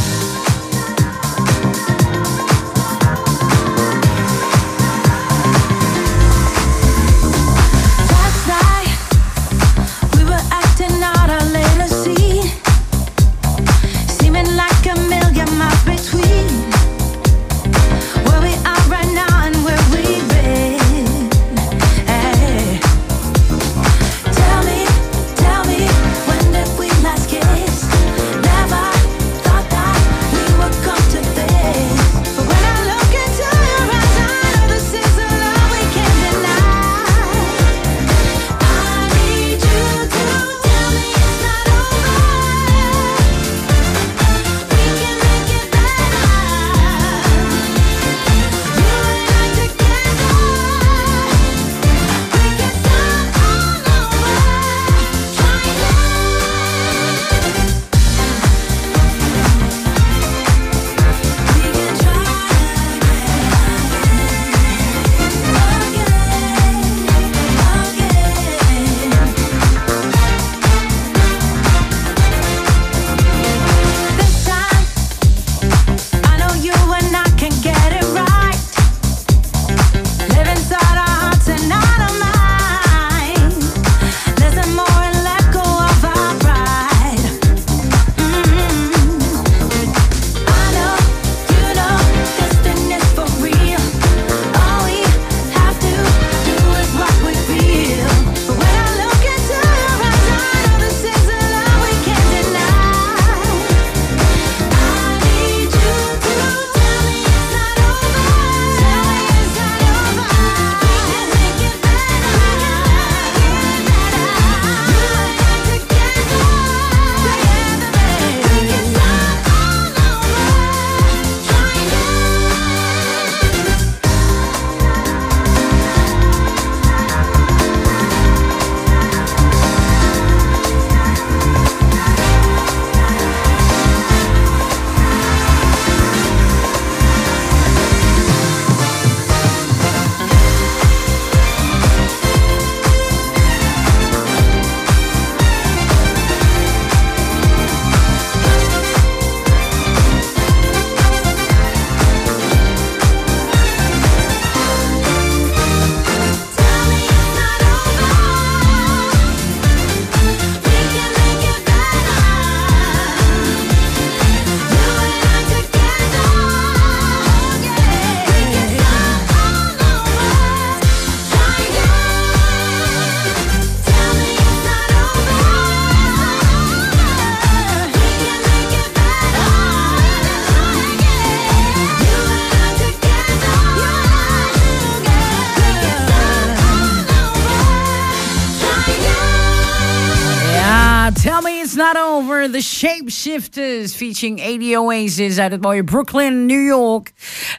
The 192.49 192.63
Shapeshifters 192.63 193.95
featuring 193.95 194.41
80 194.41 194.77
Oasis 194.79 195.39
uit 195.39 195.51
het 195.53 195.63
mooie 195.63 195.85
Brooklyn, 195.85 196.47
New 196.47 196.67
York. 196.67 197.11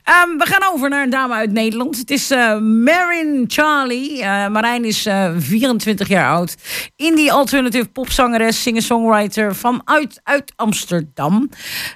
Ehm, 0.04 0.38
we 0.38 0.46
gaan 0.46 0.74
over 0.74 0.90
naar 0.90 1.04
een 1.04 1.10
dame 1.10 1.34
uit 1.34 1.52
Nederland. 1.52 1.98
Het 1.98 2.12
is 2.12 2.32
eh 2.32 2.60
Marin 2.60 3.44
Charlie. 3.48 4.22
Eh, 4.22 4.48
Marijn 4.48 4.86
is 4.86 5.06
eh, 5.06 5.32
24 5.38 6.08
jaar 6.08 6.32
oud. 6.32 6.56
Indie 6.96 7.32
alternative 7.32 7.88
popzangeres, 7.88 8.62
singer-songwriter 8.62 9.56
van 9.56 9.82
uit, 10.24 10.52
Amsterdam. 10.56 11.50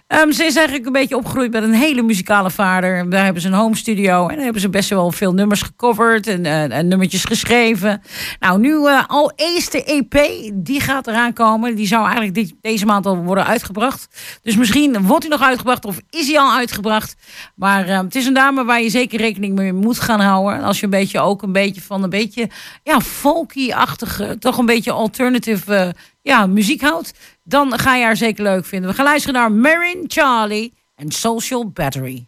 Ehm, 0.07 0.31
ze 0.31 0.43
is 0.43 0.55
eigenlijk 0.55 0.85
een 0.85 0.91
beetje 0.91 1.17
opgegroeid 1.17 1.51
met 1.51 1.63
een 1.63 1.73
hele 1.73 2.01
muzikale 2.01 2.51
vader. 2.51 3.09
Daar 3.09 3.23
hebben 3.23 3.41
ze 3.41 3.47
een 3.47 3.53
home 3.53 3.75
studio 3.75 4.27
en 4.27 4.35
daar 4.35 4.43
hebben 4.43 4.61
ze 4.61 4.69
best 4.69 4.89
wel 4.89 5.11
veel 5.11 5.33
nummers 5.33 5.61
gecoverd 5.61 6.27
en, 6.27 6.45
en 6.71 6.87
nummertjes 6.87 7.23
geschreven. 7.23 8.01
Nou, 8.39 8.59
nu 8.59 8.75
al 9.07 9.31
eerste 9.35 9.83
EP, 9.83 10.15
die 10.53 10.79
gaat 10.79 11.07
eraan 11.07 11.33
komen. 11.33 11.75
Die 11.75 11.87
zou 11.87 12.05
eigenlijk 12.05 12.53
deze 12.61 12.74
maand 12.83 13.05
al 13.05 13.17
worden 13.17 13.45
uitgebracht. 13.45 14.07
Dus 14.41 14.55
misschien 14.55 15.05
wordt 15.05 15.23
hij 15.23 15.37
nog 15.37 15.47
uitgebracht 15.47 15.85
of 15.85 15.99
is 16.09 16.27
hij 16.27 16.39
al 16.39 16.51
uitgebracht. 16.51 17.15
Maar 17.55 17.87
eh, 17.87 17.99
het 17.99 18.15
is 18.15 18.25
een 18.25 18.33
dame 18.33 18.63
waar 18.63 18.81
je 18.81 18.89
zeker 18.89 19.19
rekening 19.19 19.55
mee 19.55 19.73
moet 19.73 19.99
gaan 19.99 20.19
houden. 20.19 20.63
Als 20.63 20.79
je 20.79 20.83
een 20.83 20.89
beetje 20.89 21.19
ook 21.19 21.41
een 21.41 21.51
beetje 21.51 21.81
van 21.81 22.03
een 22.03 22.09
beetje 22.09 22.49
ja, 22.83 23.01
folky-achtige, 23.01 24.37
toch 24.39 24.57
een 24.57 24.65
beetje 24.65 24.91
alternative 24.91 25.75
eh, 25.75 25.89
ja, 26.21 26.45
muziek 26.45 26.81
houdt. 26.81 27.13
Dan 27.43 27.79
ga 27.79 27.95
je 27.95 28.03
haar 28.03 28.17
zeker 28.17 28.43
leuk 28.43 28.65
vinden. 28.65 28.89
We 28.89 28.95
gaan 28.95 29.05
luisteren 29.05 29.35
naar 29.35 29.51
Marin 29.51 30.03
Charlie 30.07 30.73
en 30.95 31.11
Social 31.11 31.69
Battery. 31.69 32.27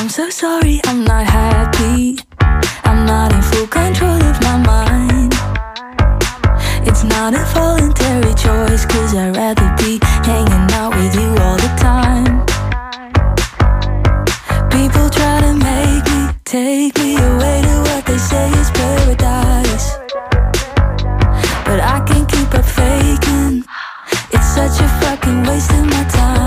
I'm 0.00 0.08
so 0.08 0.30
sorry, 0.30 0.80
I'm 0.88 1.02
not 1.04 1.26
happy. 1.26 2.16
I'm 2.84 3.04
not 3.04 3.32
in 3.32 3.42
full 3.42 3.66
control 3.66 4.16
of 4.16 4.40
my 4.40 4.56
mind. 4.56 5.29
It's 6.88 7.04
not 7.04 7.34
a 7.34 7.44
voluntary 7.54 8.34
choice, 8.34 8.84
cause 8.86 9.14
I'd 9.14 9.36
rather 9.36 9.68
be 9.76 9.98
hanging 10.24 10.72
out 10.72 10.94
with 10.96 11.14
you 11.14 11.28
all 11.44 11.56
the 11.56 11.72
time. 11.78 12.46
People 14.70 15.08
try 15.10 15.40
to 15.40 15.52
make 15.54 16.04
me 16.12 16.34
take 16.44 16.98
me 16.98 17.16
away 17.16 17.62
to 17.62 17.76
what 17.86 18.06
they 18.06 18.18
say 18.18 18.48
is 18.60 18.70
paradise. 18.70 19.98
But 21.66 21.80
I 21.80 22.02
can't 22.06 22.28
keep 22.28 22.52
up 22.54 22.64
faking. 22.64 23.64
It's 24.32 24.48
such 24.54 24.80
a 24.80 24.88
fucking 25.00 25.42
waste 25.44 25.70
of 25.72 25.84
my 25.84 26.04
time. 26.08 26.39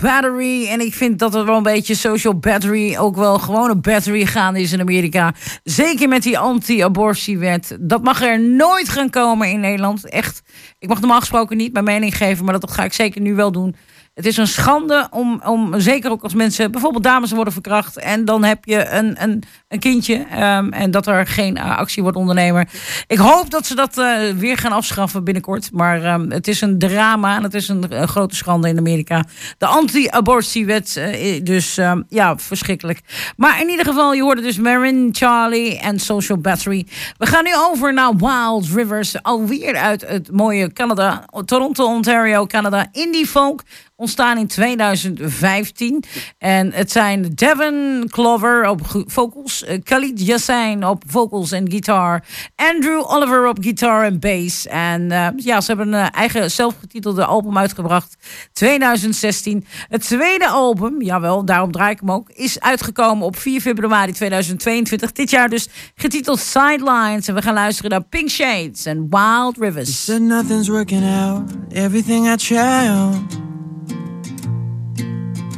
Battery. 0.00 0.66
En 0.66 0.80
ik 0.80 0.94
vind 0.94 1.18
dat 1.18 1.34
er 1.34 1.44
wel 1.44 1.56
een 1.56 1.62
beetje 1.62 1.94
Social 1.94 2.38
Battery 2.38 2.96
ook 2.96 3.16
wel 3.16 3.38
gewoon 3.38 3.70
een 3.70 3.80
battery 3.80 4.26
gaande 4.26 4.60
is 4.60 4.72
in 4.72 4.80
Amerika. 4.80 5.34
Zeker 5.64 6.08
met 6.08 6.22
die 6.22 6.38
anti-abortiewet. 6.38 7.76
Dat 7.80 8.02
mag 8.02 8.22
er 8.22 8.40
nooit 8.40 8.88
gaan 8.88 9.10
komen 9.10 9.48
in 9.48 9.60
Nederland. 9.60 10.08
Echt. 10.08 10.42
Ik 10.78 10.88
mag 10.88 11.00
normaal 11.00 11.20
gesproken 11.20 11.56
niet 11.56 11.72
mijn 11.72 11.84
mening 11.84 12.16
geven, 12.16 12.44
maar 12.44 12.60
dat 12.60 12.70
ga 12.70 12.84
ik 12.84 12.92
zeker 12.92 13.20
nu 13.20 13.34
wel 13.34 13.52
doen. 13.52 13.76
Het 14.20 14.28
is 14.28 14.36
een 14.36 14.46
schande 14.46 15.06
om, 15.10 15.40
om 15.44 15.80
zeker 15.80 16.10
ook 16.10 16.22
als 16.22 16.34
mensen, 16.34 16.70
bijvoorbeeld 16.70 17.04
dames 17.04 17.30
worden 17.32 17.52
verkracht. 17.52 17.98
En 17.98 18.24
dan 18.24 18.44
heb 18.44 18.64
je 18.64 18.88
een, 18.88 19.22
een, 19.22 19.42
een 19.68 19.78
kindje. 19.78 20.26
ehm, 20.30 20.68
en 20.68 20.90
dat 20.90 21.06
er 21.06 21.26
geen 21.26 21.56
eh, 21.56 21.76
actie 21.76 22.02
wordt 22.02 22.16
ondernemen. 22.18 22.68
Ik 23.06 23.18
hoop 23.18 23.50
dat 23.50 23.66
ze 23.66 23.74
dat 23.74 23.98
eh, 23.98 24.30
weer 24.36 24.56
gaan 24.56 24.72
afschaffen 24.72 25.24
binnenkort. 25.24 25.72
Maar 25.72 26.04
ehm, 26.04 26.30
het 26.30 26.48
is 26.48 26.60
een 26.60 26.78
drama 26.78 27.36
en 27.36 27.42
het 27.42 27.54
is 27.54 27.68
een, 27.68 28.08
grote 28.08 28.34
schande 28.34 28.68
in 28.68 28.78
Amerika. 28.78 29.24
De 29.58 29.66
anti-abortiewet, 29.66 30.96
eh, 30.96 31.44
dus 31.44 31.78
ehm, 31.78 32.02
ja, 32.08 32.38
verschrikkelijk. 32.38 33.00
Maar 33.36 33.60
in 33.60 33.68
ieder 33.68 33.86
geval, 33.86 34.12
je 34.12 34.22
hoorde 34.22 34.42
dus 34.42 34.58
Marin, 34.58 35.08
Charlie 35.12 35.78
en 35.78 35.98
Social 35.98 36.38
Battery. 36.38 36.86
We 37.18 37.26
gaan 37.26 37.44
nu 37.44 37.54
over 37.56 37.94
naar 37.94 38.16
Wild 38.16 38.66
Rivers. 38.74 39.22
Alweer 39.22 39.76
uit 39.76 40.08
het 40.08 40.30
mooie 40.32 40.72
Canada. 40.72 41.24
Toronto, 41.44 41.84
Ontario, 41.84 42.46
Canada. 42.46 42.86
Indie 42.92 43.26
folk. 43.26 43.62
Ontstaan 44.00 44.38
in 44.38 44.46
2015. 44.46 46.04
En 46.38 46.72
het 46.72 46.92
zijn 46.92 47.30
Devin 47.34 48.04
Clover 48.10 48.68
op 48.68 48.80
vocals. 49.06 49.64
eh, 49.64 49.78
Khalid 49.82 50.26
Yassine 50.26 50.88
op 50.88 51.02
vocals 51.06 51.52
en 51.52 51.70
gitaar. 51.70 52.24
Andrew 52.56 53.12
Oliver 53.12 53.48
op 53.48 53.58
gitaar 53.60 54.04
en 54.04 54.18
bass. 54.20 54.66
En 54.66 55.10
eh, 55.12 55.26
ja, 55.36 55.60
ze 55.60 55.66
hebben 55.74 55.92
een 55.92 56.10
eigen 56.10 56.50
zelfgetitelde 56.50 57.24
album 57.24 57.58
uitgebracht. 57.58 58.16
2016. 58.52 59.64
Het 59.88 60.02
tweede 60.02 60.48
album, 60.48 61.02
jawel, 61.02 61.44
daarom 61.44 61.72
draai 61.72 61.92
ik 61.92 62.00
hem 62.00 62.10
ook, 62.12 62.30
is 62.30 62.60
uitgekomen 62.60 63.26
op 63.26 63.36
4 63.36 63.60
februari 63.60 64.12
2022. 64.12 65.12
Dit 65.12 65.30
jaar 65.30 65.48
dus 65.48 65.68
getiteld 65.94 66.40
Sidelines. 66.40 67.28
En 67.28 67.34
we 67.34 67.42
gaan 67.42 67.54
luisteren 67.54 67.90
naar 67.90 68.04
Pink 68.04 68.28
Shades 68.30 68.84
en 68.84 69.06
Wild 69.10 69.56
Rivers. 69.58 70.06
Nothing's 70.06 70.68
working 70.68 71.04
out, 71.04 71.50
everything 71.72 72.32
I 72.32 72.36
tried. 72.36 73.58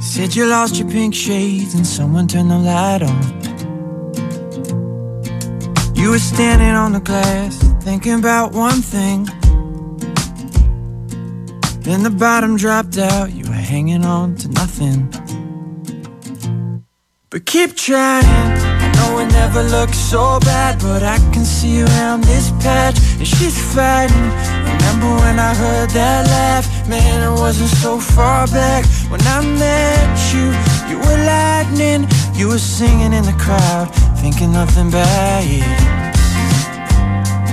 Said 0.02 0.34
you 0.34 0.46
lost 0.46 0.76
your 0.78 0.90
pink 0.90 1.14
shades 1.14 1.74
and 1.74 1.86
someone 1.86 2.26
turned 2.26 2.50
the 2.50 2.58
light 2.58 3.02
on. 3.02 3.22
You 5.94 6.10
were 6.10 6.18
standing 6.18 6.74
on 6.74 6.92
the 6.92 7.00
glass, 7.00 7.56
thinking 7.84 8.14
about 8.14 8.52
one 8.52 8.82
thing. 8.82 9.26
Then 11.82 12.02
the 12.02 12.10
bottom 12.10 12.56
dropped 12.56 12.98
out, 12.98 13.32
you 13.32 13.44
were 13.44 13.52
hanging 13.52 14.04
on 14.04 14.34
to 14.36 14.48
nothing. 14.48 15.08
But 17.30 17.46
keep 17.46 17.76
trying. 17.76 18.24
I 18.26 18.92
know 18.96 19.20
it 19.20 19.32
never 19.32 19.62
looks 19.62 19.96
so 19.96 20.40
bad, 20.40 20.80
but 20.80 21.04
I 21.04 21.18
can 21.32 21.44
see 21.44 21.80
around 21.80 22.24
this 22.24 22.50
patch 22.60 22.98
and 23.18 23.26
she's 23.26 23.56
fighting. 23.72 24.61
Remember 24.92 25.22
when 25.22 25.38
I 25.38 25.54
heard 25.54 25.90
that 25.90 26.26
laugh? 26.26 26.66
Man, 26.86 27.22
it 27.22 27.40
wasn't 27.40 27.70
so 27.70 27.98
far 27.98 28.46
back 28.48 28.84
when 29.08 29.22
I 29.22 29.40
met 29.40 30.18
you. 30.34 30.52
You 30.90 30.98
were 30.98 31.24
lightning, 31.24 32.06
you 32.34 32.48
were 32.48 32.58
singing 32.58 33.14
in 33.14 33.24
the 33.24 33.32
crowd, 33.38 33.88
thinking 34.20 34.52
nothing 34.52 34.90
bad. 34.90 35.44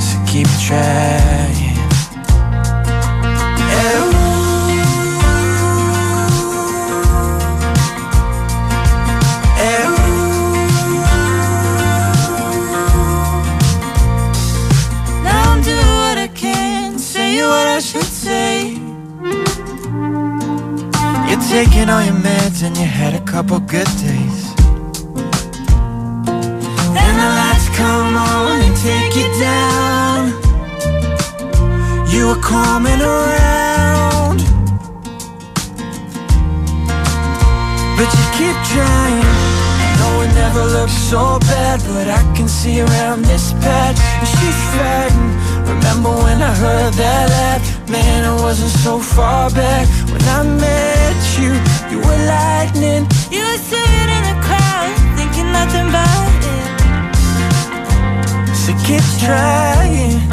So 0.01 0.17
keep 0.27 0.47
trying. 0.67 1.68
And 22.69 22.77
you 22.77 22.85
had 22.85 23.15
a 23.15 23.23
couple 23.25 23.59
good 23.59 23.91
days. 24.05 24.39
Then 26.95 27.13
the 27.23 27.29
lights 27.39 27.67
come 27.81 28.13
on 28.15 28.61
and 28.65 28.75
take 28.77 29.13
you 29.21 29.27
down. 29.49 30.21
You 32.13 32.27
were 32.29 32.41
coming 32.55 33.01
around, 33.01 34.37
but 37.97 38.09
you 38.17 38.25
keep 38.37 38.57
trying. 38.73 39.29
No, 39.99 40.09
it 40.25 40.31
never 40.43 40.63
looks 40.77 40.97
so 41.13 41.39
bad, 41.39 41.79
but 41.89 42.07
I 42.07 42.21
can 42.35 42.47
see 42.47 42.81
around 42.81 43.25
this 43.25 43.53
patch. 43.63 43.97
And 44.19 44.27
she's 44.35 44.59
frightened. 44.73 45.33
Remember 45.73 46.11
when 46.23 46.39
I 46.41 46.53
heard 46.63 46.93
that 47.01 47.29
laugh? 47.35 47.89
Man, 47.89 48.25
I 48.25 48.33
wasn't 48.43 48.75
so 48.85 48.99
far 48.99 49.49
back. 49.49 49.87
When 50.11 50.21
I 50.37 50.43
met 50.43 51.08
you, 51.41 51.53
you 51.91 51.97
were 51.99 52.21
lightning. 52.27 53.07
You 53.31 53.41
were 53.47 53.61
sitting 53.71 54.09
in 54.17 54.23
the 54.29 54.35
crowd, 54.45 54.93
thinking 55.17 55.51
nothing 55.51 55.87
about 55.87 56.41
it. 56.55 56.67
So 58.55 58.71
keep 58.85 59.05
trying. 59.19 60.28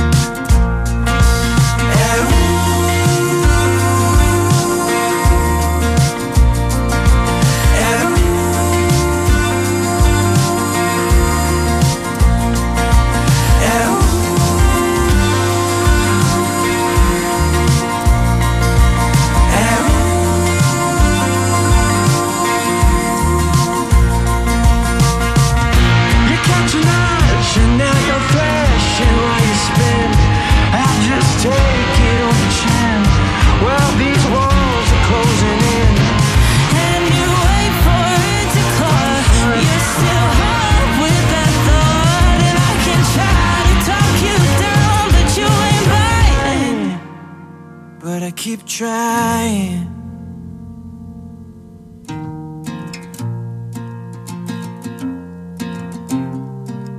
Keep 48.47 48.65
trying. 48.65 49.89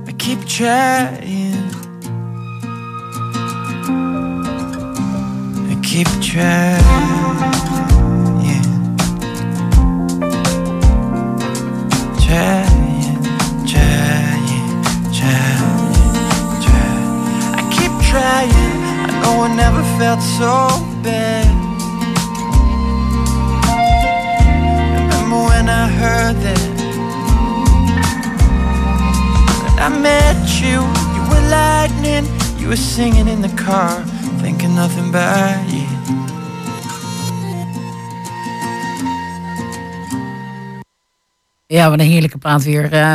I 0.06 0.12
keep 0.18 0.44
trying. 0.44 1.70
I 5.70 5.80
keep 5.82 6.08
trying. 6.20 6.84
Trying. 12.26 13.16
I 17.54 17.62
keep 17.72 17.92
trying. 18.06 18.52
I 18.52 19.20
know 19.22 19.44
I 19.44 19.56
never 19.56 19.82
felt 19.96 20.20
so 20.20 20.87
bad. 21.02 21.46
Remember 25.00 25.40
when 25.50 25.68
I 25.68 25.86
heard 26.00 26.36
that? 26.46 26.62
When 29.64 29.78
I 29.78 29.88
met 30.00 30.60
you, 30.60 30.78
you 31.14 31.22
were 31.30 31.44
lightning. 31.50 32.26
You 32.58 32.68
were 32.68 32.76
singing 32.76 33.28
in 33.28 33.40
the 33.40 33.62
car, 33.64 34.02
thinking 34.40 34.74
nothing 34.74 35.08
about 35.08 35.70
you. 35.72 35.86
Ja, 41.66 41.90
wat 41.90 41.98
een 41.98 42.06
heerlijke 42.06 42.38
plaat 42.38 42.64
weer. 42.64 42.92
eh 42.92 43.14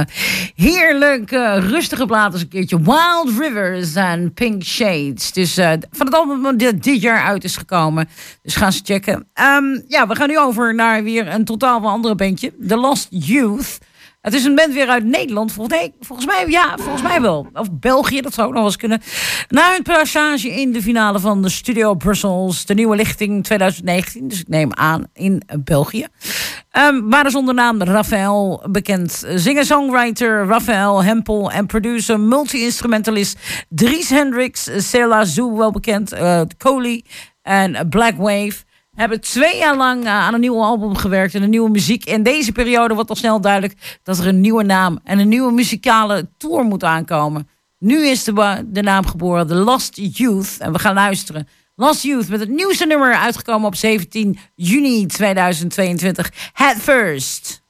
heerlijk 0.55 1.31
rustige 1.59 2.05
plaat 2.05 2.31
als 2.31 2.41
een 2.41 2.47
keertje. 2.47 2.81
Wild 2.81 3.39
Rivers 3.39 3.95
en 3.95 4.33
Pink 4.33 4.63
Shades. 4.63 5.31
Dus 5.31 5.57
eh, 5.57 5.71
van 5.91 6.05
het 6.05 6.15
album 6.15 6.57
dat 6.57 6.83
dit 6.83 7.01
jaar 7.01 7.23
uit 7.23 7.43
is 7.43 7.57
gekomen. 7.57 8.09
Dus 8.41 8.55
ga 8.55 8.71
ze 8.71 8.81
checken. 8.83 9.27
Ehm, 9.33 9.79
ja, 9.87 10.07
we 10.07 10.15
gaan 10.15 10.27
nu 10.27 10.39
over 10.39 10.75
naar 10.75 11.03
weer 11.03 11.27
een 11.27 11.45
totaal 11.45 11.87
andere 11.87 12.15
bandje. 12.15 12.53
The 12.67 12.77
Lost 12.77 13.07
Youth. 13.09 13.77
Het 14.23 14.33
is 14.33 14.45
een 14.45 14.55
band 14.55 14.73
weer 14.73 14.87
uit 14.87 15.03
Nederland. 15.03 15.51
Volgens, 15.51 15.89
volgens 15.99 16.27
mij, 16.27 16.45
ja, 16.47 16.77
volgens 16.77 17.01
mij 17.01 17.21
wel. 17.21 17.47
Of 17.53 17.67
België, 17.71 18.21
dat 18.21 18.33
zou 18.33 18.47
ook 18.47 18.53
nog 18.53 18.61
wel 18.61 18.71
eens 18.71 18.79
kunnen. 18.79 19.01
Na 19.49 19.71
hun 19.71 19.81
passage 19.81 20.49
in 20.49 20.71
de 20.71 20.81
finale 20.81 21.19
van 21.19 21.41
de 21.41 21.49
Studio 21.49 21.93
Brussels, 21.93 22.65
de 22.65 22.73
nieuwe 22.73 22.95
lichting 22.95 23.43
2019. 23.43 24.27
Dus 24.27 24.39
ik 24.39 24.47
neem 24.47 24.73
aan 24.73 25.05
in 25.13 25.41
België. 25.63 26.07
Ehm 26.71 27.09
waren 27.09 27.31
zonder 27.31 27.53
naam 27.53 27.81
Raphaël 27.81 28.63
bekend. 28.69 29.23
Singer-songwriter 29.35 30.45
Raphaël 30.45 31.03
Hempel 31.03 31.51
en 31.51 31.65
producer, 31.65 32.19
multi-instrumentalist 32.19 33.39
Dries 33.69 34.09
Hendricks, 34.09 34.69
Sela 34.77 35.25
Zoo 35.25 35.57
wel 35.57 35.71
bekend, 35.71 36.11
eh 36.11 36.41
Coley 36.57 37.03
en 37.41 37.89
Black 37.89 38.15
Wave. 38.17 38.53
Hebben 38.95 39.21
twee 39.21 39.57
jaar 39.57 39.77
lang 39.77 40.03
eh, 40.03 40.11
aan 40.11 40.33
een 40.33 40.39
nieuw 40.39 40.61
album 40.61 40.95
gewerkt 40.95 41.35
en 41.35 41.43
een 41.43 41.49
nieuwe 41.49 41.69
muziek. 41.69 42.05
In 42.05 42.23
deze 42.23 42.51
periode 42.51 42.93
wordt 42.93 43.09
al 43.09 43.15
snel 43.15 43.41
duidelijk 43.41 43.99
dat 44.03 44.17
er 44.17 44.27
een 44.27 44.41
nieuwe 44.41 44.63
naam 44.63 44.99
en 45.03 45.19
een 45.19 45.27
nieuwe 45.27 45.51
muzikale 45.51 46.27
tour 46.37 46.63
moet 46.63 46.83
aankomen. 46.83 47.49
Nu 47.79 48.07
is 48.07 48.23
de, 48.23 48.63
de 48.65 48.81
naam 48.81 49.05
geboren, 49.05 49.47
The 49.47 49.55
Lost 49.55 50.17
Youth. 50.17 50.57
En 50.59 50.71
we 50.71 50.79
gaan 50.79 50.93
luisteren. 50.93 51.47
Lost 51.75 52.03
Youth 52.03 52.29
met 52.29 52.39
het 52.39 52.49
nieuwste 52.49 52.85
nummer 52.85 53.15
uitgekomen 53.15 53.67
op 53.67 53.75
17 53.75 54.39
juni 54.55 55.05
2022. 55.05 56.31
Head 56.53 56.75
First. 56.77 57.61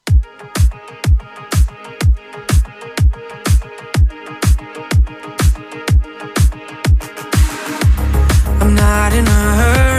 I'm 8.62 8.74
not 8.74 9.14
in 9.14 9.28
a 9.28 9.56
hurry, 9.56 9.93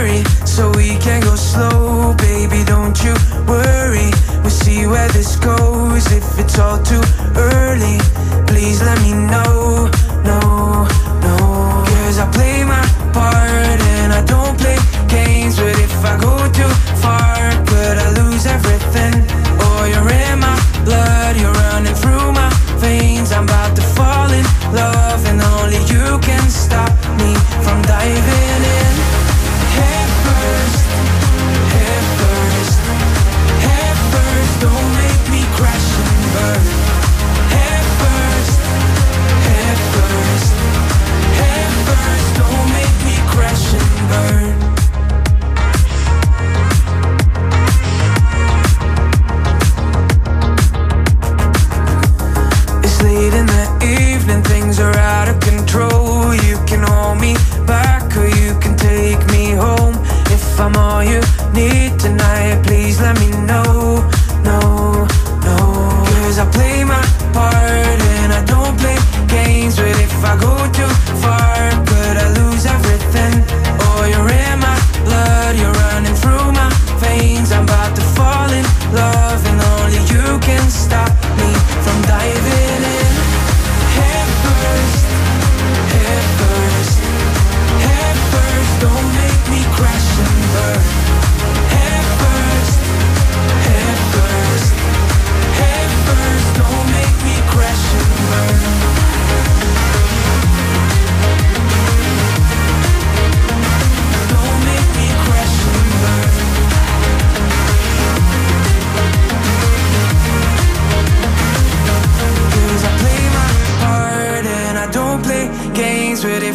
so 0.55 0.71
we 0.77 0.95
can 0.99 1.19
go 1.21 1.35
slow, 1.35 2.13
baby. 2.17 2.63
Don't 2.63 2.97
you 3.03 3.13
worry. 3.45 4.09
We'll 4.41 4.49
see 4.49 4.87
where 4.87 5.09
this 5.09 5.35
goes. 5.35 6.05
If 6.13 6.39
it's 6.39 6.57
all 6.57 6.81
too 6.81 7.03
early, 7.35 7.97
please 8.47 8.81
let 8.81 8.97
me 9.01 9.11
know. 9.11 10.04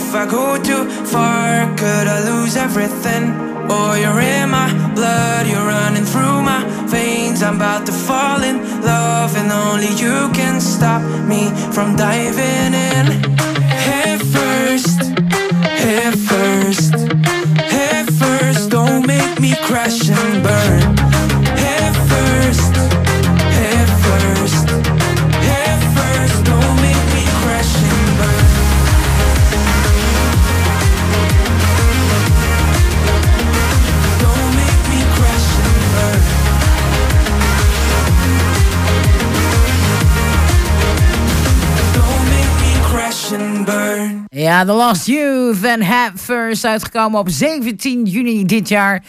If 0.02 0.14
I 0.14 0.26
go 0.26 0.60
too 0.60 0.84
far, 1.06 1.66
could 1.76 2.06
I 2.16 2.18
lose 2.30 2.56
everything? 2.56 3.24
Oh, 3.72 3.94
you're 3.94 4.20
in 4.20 4.50
my 4.50 4.68
blood, 4.94 5.46
you're 5.46 5.68
running 5.76 6.04
through 6.04 6.42
my 6.42 6.60
veins 6.90 7.42
I'm 7.42 7.56
about 7.56 7.86
to 7.86 7.92
fall 7.92 8.42
in 8.42 8.56
love 8.82 9.36
and 9.36 9.52
only 9.52 9.90
you 10.02 10.28
can 10.34 10.60
stop 10.60 11.02
me 11.28 11.50
from 11.72 11.94
diving 11.94 12.74
in 12.74 13.49
Ja, 44.40 44.64
The 44.64 44.72
Lost 44.72 45.06
Youth 45.06 45.64
en 45.64 45.84
First 46.18 46.64
uitgekomen 46.64 47.20
op 47.20 47.28
17 47.28 48.04
juni 48.04 48.44
dit 48.44 48.68
jaar. 48.68 49.04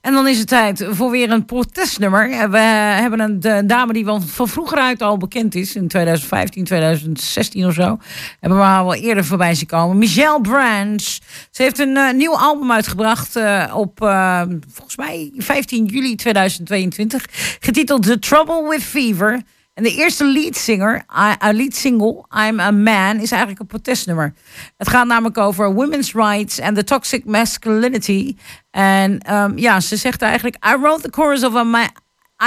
En 0.00 0.12
dan 0.12 0.28
is 0.28 0.38
het 0.38 0.48
tijd 0.48 0.86
voor 0.90 1.10
weer 1.10 1.30
een 1.30 1.44
protestnummer. 1.44 2.50
We 2.50 2.58
hebben 2.58 3.20
een 3.20 3.66
dame 3.66 3.92
die 3.92 4.04
van 4.04 4.48
vroeger 4.48 4.78
uit 4.78 5.02
al 5.02 5.16
bekend 5.16 5.54
is. 5.54 5.76
In 5.76 5.88
2015, 5.88 6.64
2016 6.64 7.66
of 7.66 7.74
zo. 7.74 7.98
Hebben 8.40 8.58
we 8.58 8.64
haar 8.64 8.84
wel 8.84 8.94
eerder 8.94 9.24
voorbij 9.24 9.54
zien 9.54 9.66
komen. 9.66 9.98
Michelle 9.98 10.40
Branch. 10.40 11.02
Ze 11.50 11.62
heeft 11.62 11.78
een 11.78 11.96
eh, 11.96 12.12
nieuw 12.12 12.36
album 12.36 12.72
uitgebracht 12.72 13.36
eh, 13.36 13.72
op 13.76 14.02
eh, 14.02 14.42
volgens 14.72 14.96
mij 14.96 15.30
15 15.36 15.84
juli 15.84 16.14
2022. 16.14 17.24
Getiteld 17.60 18.02
The 18.02 18.18
Trouble 18.18 18.68
with 18.68 18.82
Fever. 18.82 19.42
En 19.80 19.86
de 19.86 19.94
eerste 19.94 20.24
leadsinger, 20.24 21.04
uh, 21.16 21.34
lead 21.52 21.74
single, 21.74 22.24
I'm 22.46 22.60
a 22.60 22.70
Man, 22.70 23.16
is 23.20 23.30
eigenlijk 23.30 23.60
een 23.60 23.66
protestnummer. 23.66 24.34
Het 24.76 24.88
gaat 24.88 25.06
namelijk 25.06 25.38
over 25.38 25.74
women's 25.74 26.12
rights 26.12 26.58
en 26.58 26.74
the 26.74 26.84
toxic 26.84 27.24
masculinity. 27.24 28.36
En 28.70 29.18
ehm, 29.18 29.58
ja, 29.58 29.80
ze 29.80 29.96
zegt 29.96 30.22
eigenlijk, 30.22 30.56
I 30.66 30.76
wrote 30.76 31.02
the 31.02 31.08
chorus 31.10 31.44
of 31.44 31.54
a 31.54 31.62
ma- 31.62 31.90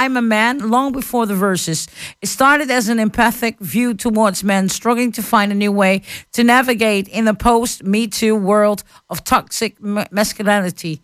I'm 0.04 0.16
a 0.16 0.20
man 0.20 0.66
long 0.68 0.92
before 0.92 1.26
the 1.26 1.36
verses. 1.36 1.86
It 2.18 2.28
started 2.28 2.70
as 2.70 2.88
an 2.88 2.98
empathic 2.98 3.56
view 3.58 3.94
towards 3.94 4.42
men 4.42 4.68
struggling 4.68 5.14
to 5.14 5.22
find 5.22 5.52
a 5.52 5.54
new 5.54 5.74
way 5.74 6.02
to 6.30 6.42
navigate 6.42 7.10
in 7.10 7.24
the 7.24 7.34
post-Me 7.34 8.08
Too 8.08 8.40
world 8.40 8.82
of 9.06 9.22
toxic 9.22 9.74
ma- 9.80 10.06
masculinity. 10.10 11.00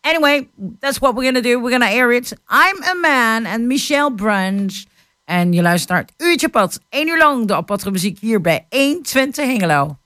Anyway, 0.00 0.48
that's 0.80 0.98
what 0.98 1.14
we're 1.14 1.32
gonna 1.32 1.42
do. 1.42 1.58
We're 1.58 1.78
gonna 1.78 1.90
air 1.90 2.12
it. 2.12 2.32
I'm 2.48 2.82
a 2.82 2.94
man 2.94 3.46
and 3.46 3.66
Michelle 3.66 4.10
Branch. 4.10 4.86
En 5.30 5.52
je 5.52 5.62
luistert 5.62 5.90
naar 5.90 6.00
het 6.00 6.12
uurtje 6.16 6.48
pad. 6.48 6.80
1 6.88 7.08
uur 7.08 7.18
lang 7.18 7.46
de 7.46 7.54
aparte 7.54 7.90
muziek 7.90 8.18
hier 8.18 8.40
bij 8.40 8.66
120 8.68 9.46
Hengelo. 9.46 9.96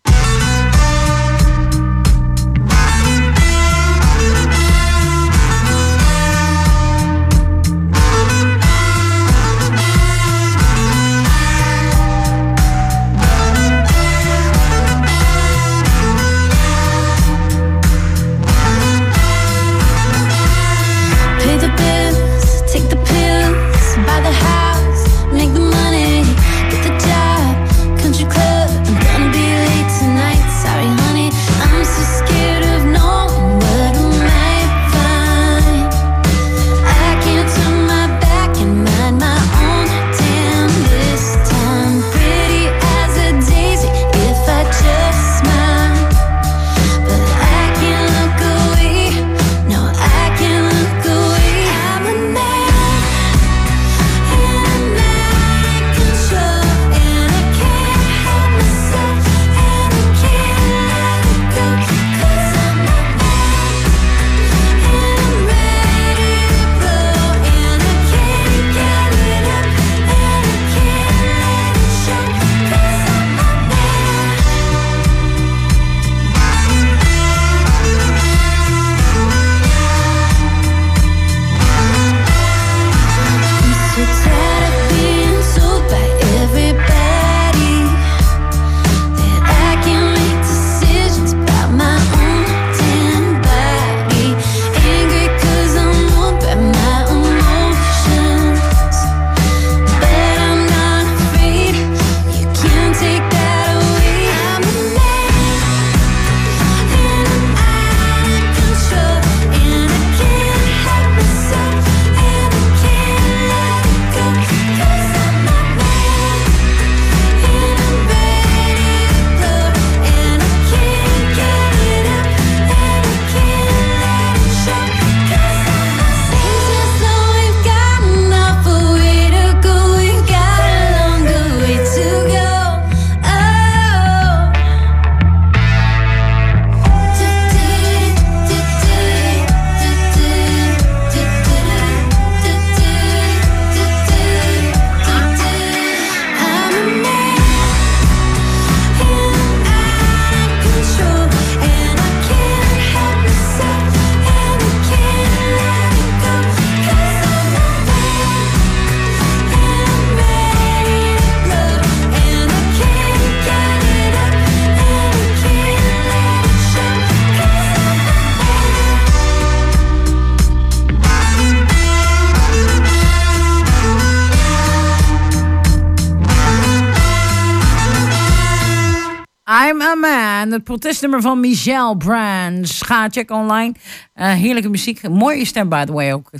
Protestnummer 180.78 181.20
van 181.20 181.40
Michelle 181.40 181.96
Branch. 181.96 182.78
Ga 182.78 183.08
checken 183.08 183.36
online. 183.36 183.74
Eh, 184.14 184.32
heerlijke 184.32 184.68
muziek. 184.68 185.08
Mooie 185.08 185.44
stem, 185.44 185.68
by 185.68 185.84
the 185.84 185.92
way 185.92 186.12
ook. 186.12 186.30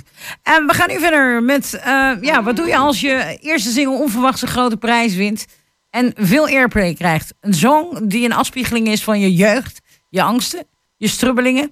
En 0.43 0.65
we 0.65 0.73
gaan 0.73 0.87
nu 0.87 0.99
verder 0.99 1.43
met... 1.43 1.73
eh, 1.73 2.11
ja, 2.21 2.43
wat 2.43 2.55
doe 2.55 2.67
je 2.67 2.77
als 2.77 3.01
je 3.01 3.37
eerste 3.41 3.71
single 3.71 3.97
onverwachts 3.97 4.41
een 4.41 4.47
grote 4.47 4.77
prijs 4.77 5.15
wint... 5.15 5.45
en 5.89 6.13
veel 6.15 6.47
airplay 6.47 6.93
krijgt? 6.93 7.33
Een 7.41 7.53
song 7.53 8.07
die 8.07 8.25
een 8.25 8.33
afspiegeling 8.33 8.87
is 8.87 9.03
van 9.03 9.19
je 9.19 9.33
jeugd, 9.33 9.81
je 10.09 10.21
angsten, 10.21 10.67
je 10.97 11.07
strubbelingen... 11.07 11.71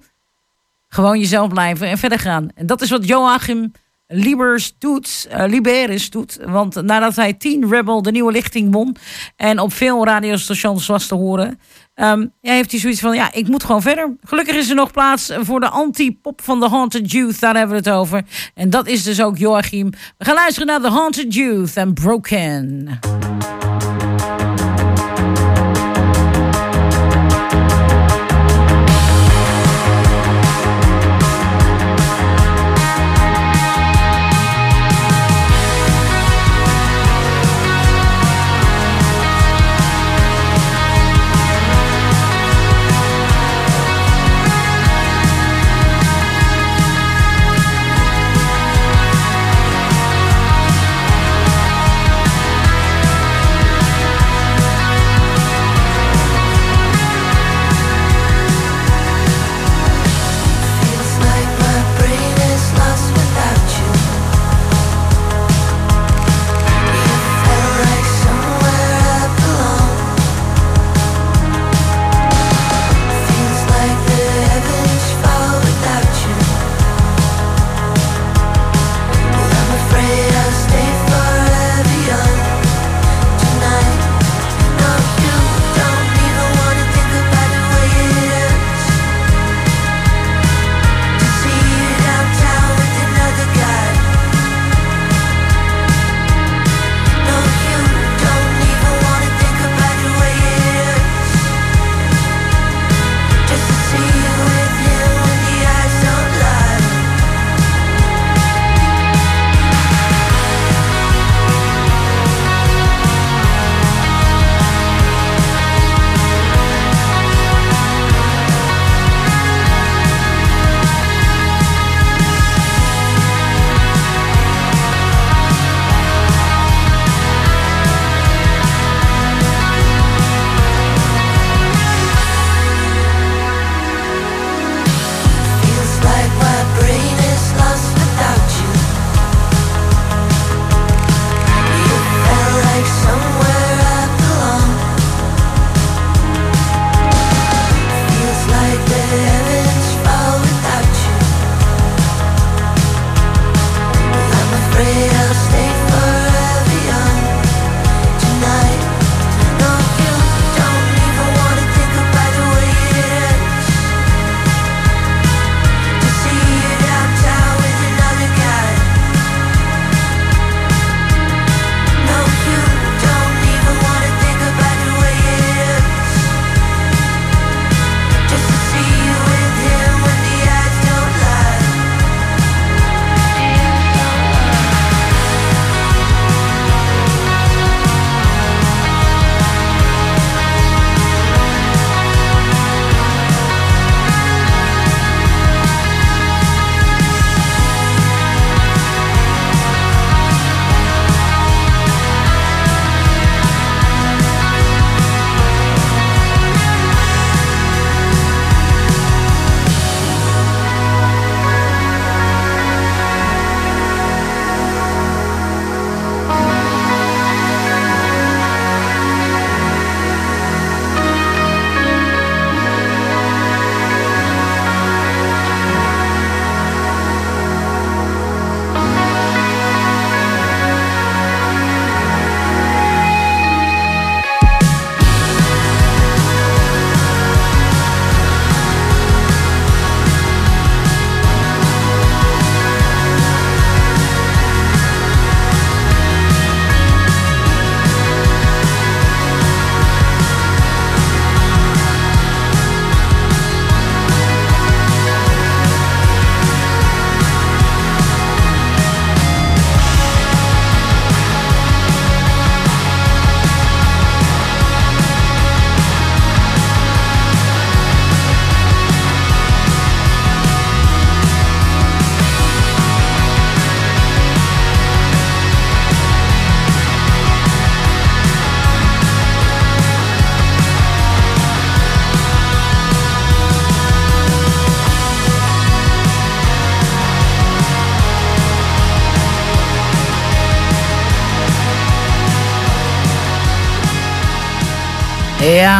Gewoon 0.88 1.18
jezelf 1.18 1.48
blijven 1.48 1.88
en 1.88 1.98
verder 1.98 2.18
gaan. 2.18 2.48
En 2.54 2.66
dat 2.66 2.80
is 2.82 2.90
wat 2.90 3.08
Joachim 3.08 3.72
Libers 4.06 4.74
doet, 4.78 5.26
eh, 5.30 5.44
Liberis 5.46 6.10
doet. 6.10 6.38
Want 6.46 6.82
nadat 6.82 7.16
hij 7.16 7.32
Teen 7.32 7.68
Rebel 7.70 8.02
de 8.02 8.10
nieuwe 8.10 8.32
lichting 8.32 8.72
won... 8.72 8.96
en 9.36 9.58
op 9.58 9.72
veel 9.72 10.04
radiostations 10.04 10.86
was 10.86 11.06
te 11.06 11.14
horen... 11.14 11.58
ehm, 11.94 12.26
ja, 12.40 12.52
heeft 12.52 12.70
hij 12.70 12.80
zoiets 12.80 13.00
van, 13.00 13.14
ja, 13.14 13.32
ik 13.32 13.48
moet 13.48 13.64
gewoon 13.64 13.82
verder. 13.82 14.16
Gelukkig 14.22 14.56
is 14.56 14.68
er 14.68 14.74
nog 14.74 14.90
plaats 14.90 15.32
voor 15.40 15.60
de 15.60 15.68
anti-pop 15.68 16.40
van 16.42 16.60
The 16.60 16.68
Haunted 16.68 17.10
Youth. 17.10 17.40
Daar 17.40 17.56
hebben 17.56 17.82
we 17.82 17.90
het 17.90 17.98
over. 17.98 18.22
En 18.54 18.70
dat 18.70 18.86
is 18.86 19.02
dus 19.02 19.22
ook 19.22 19.38
Joachim. 19.38 19.90
We 20.18 20.24
gaan 20.24 20.34
luisteren 20.34 20.66
naar 20.66 20.80
The 20.80 20.90
Haunted 20.90 21.34
Youth 21.34 21.76
en 21.76 21.92
Broken. 21.92 23.23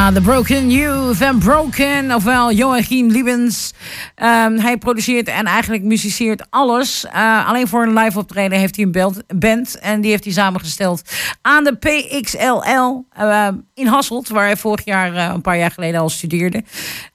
Ja, 0.05 0.12
The 0.12 0.20
Broken 0.20 0.70
Youth 0.70 1.20
en 1.20 1.38
Broken, 1.38 2.14
ofwel 2.14 2.52
Joachim 2.52 3.11
Liebens. 3.11 3.72
Ehm, 4.14 4.59
hij 4.59 4.76
produceert 4.76 5.28
en 5.28 5.44
eigenlijk 5.44 5.82
musiceert 5.82 6.46
alles. 6.50 7.07
Eh, 7.07 7.48
alleen 7.48 7.68
voor 7.68 7.82
een 7.82 7.98
live 7.98 8.18
optreden 8.18 8.59
heeft 8.59 8.76
hij 8.76 8.84
een 8.84 9.14
band. 9.38 9.78
En 9.78 10.00
die 10.00 10.11
heeft 10.11 10.24
hij 10.24 10.32
samengesteld 10.32 11.02
aan 11.42 11.64
de 11.64 11.76
PXLL 11.76 13.05
eh, 13.11 13.48
in 13.74 13.86
Hasselt. 13.86 14.28
Waar 14.28 14.44
hij 14.44 14.57
vorig 14.57 14.84
jaar, 14.84 15.14
eh, 15.14 15.30
een 15.34 15.40
paar 15.40 15.59
jaar 15.59 15.70
geleden 15.70 16.00
al 16.00 16.09
studeerde. 16.09 16.64